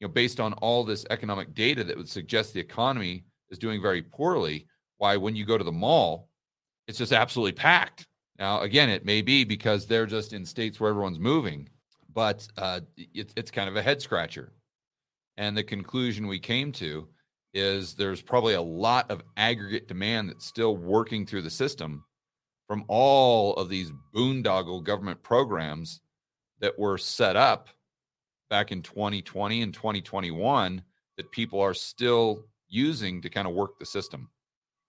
you 0.00 0.06
know, 0.06 0.12
based 0.12 0.40
on 0.40 0.52
all 0.54 0.84
this 0.84 1.04
economic 1.10 1.54
data 1.54 1.84
that 1.84 1.96
would 1.96 2.08
suggest 2.08 2.54
the 2.54 2.60
economy 2.60 3.24
is 3.50 3.58
doing 3.58 3.82
very 3.82 4.02
poorly, 4.02 4.66
why 4.98 5.16
when 5.16 5.36
you 5.36 5.44
go 5.44 5.58
to 5.58 5.64
the 5.64 5.72
mall, 5.72 6.28
it's 6.86 6.98
just 6.98 7.12
absolutely 7.12 7.52
packed. 7.52 8.06
Now, 8.38 8.60
again, 8.60 8.90
it 8.90 9.04
may 9.04 9.22
be 9.22 9.44
because 9.44 9.86
they're 9.86 10.06
just 10.06 10.32
in 10.32 10.44
states 10.44 10.80
where 10.80 10.90
everyone's 10.90 11.20
moving, 11.20 11.68
but 12.12 12.46
uh, 12.58 12.80
it's 12.96 13.32
it's 13.36 13.50
kind 13.50 13.68
of 13.68 13.76
a 13.76 13.82
head 13.82 14.02
scratcher. 14.02 14.52
And 15.36 15.56
the 15.56 15.64
conclusion 15.64 16.26
we 16.26 16.38
came 16.38 16.72
to 16.72 17.08
is 17.52 17.94
there's 17.94 18.22
probably 18.22 18.54
a 18.54 18.62
lot 18.62 19.10
of 19.10 19.22
aggregate 19.36 19.86
demand 19.88 20.28
that's 20.28 20.46
still 20.46 20.76
working 20.76 21.24
through 21.24 21.42
the 21.42 21.50
system 21.50 22.04
from 22.66 22.84
all 22.88 23.54
of 23.54 23.68
these 23.68 23.92
boondoggle 24.14 24.82
government 24.82 25.22
programs 25.22 26.00
that 26.60 26.78
were 26.78 26.98
set 26.98 27.36
up 27.36 27.68
back 28.50 28.72
in 28.72 28.82
2020 28.82 29.62
and 29.62 29.74
2021 29.74 30.82
that 31.16 31.30
people 31.30 31.60
are 31.60 31.74
still 31.74 32.44
using 32.68 33.22
to 33.22 33.30
kind 33.30 33.46
of 33.46 33.54
work 33.54 33.78
the 33.78 33.86
system. 33.86 34.28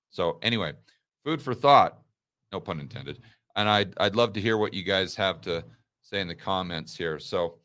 So 0.09 0.39
anyway, 0.41 0.73
food 1.25 1.41
for 1.41 1.53
thought, 1.53 1.99
no 2.53 2.59
pun 2.61 2.79
intended. 2.79 3.19
And 3.57 3.67
I'd 3.67 3.93
I'd 3.97 4.15
love 4.15 4.31
to 4.33 4.41
hear 4.41 4.57
what 4.57 4.73
you 4.73 4.83
guys 4.83 5.15
have 5.15 5.41
to 5.41 5.65
say 6.01 6.21
in 6.21 6.27
the 6.27 6.35
comments 6.35 6.95
here. 6.95 7.19
So 7.19 7.55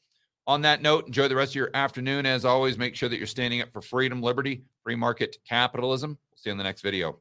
on 0.47 0.63
that 0.63 0.83
note, 0.83 1.07
enjoy 1.07 1.29
the 1.29 1.37
rest 1.37 1.53
of 1.53 1.57
your 1.57 1.71
afternoon. 1.75 2.27
As 2.27 2.45
always, 2.45 2.79
make 2.79 2.97
sure 2.97 3.09
that 3.09 3.19
you're 3.19 3.27
standing 3.27 3.61
up 3.61 3.73
for 3.73 3.83
freedom, 3.83 4.23
liberty, 4.23 4.65
free 4.83 4.97
market 4.97 5.37
capitalism. 5.47 6.19
We'll 6.31 6.39
see 6.39 6.51
you 6.51 6.53
in 6.53 6.59
the 6.59 6.65
next 6.65 6.81
video. 6.81 7.19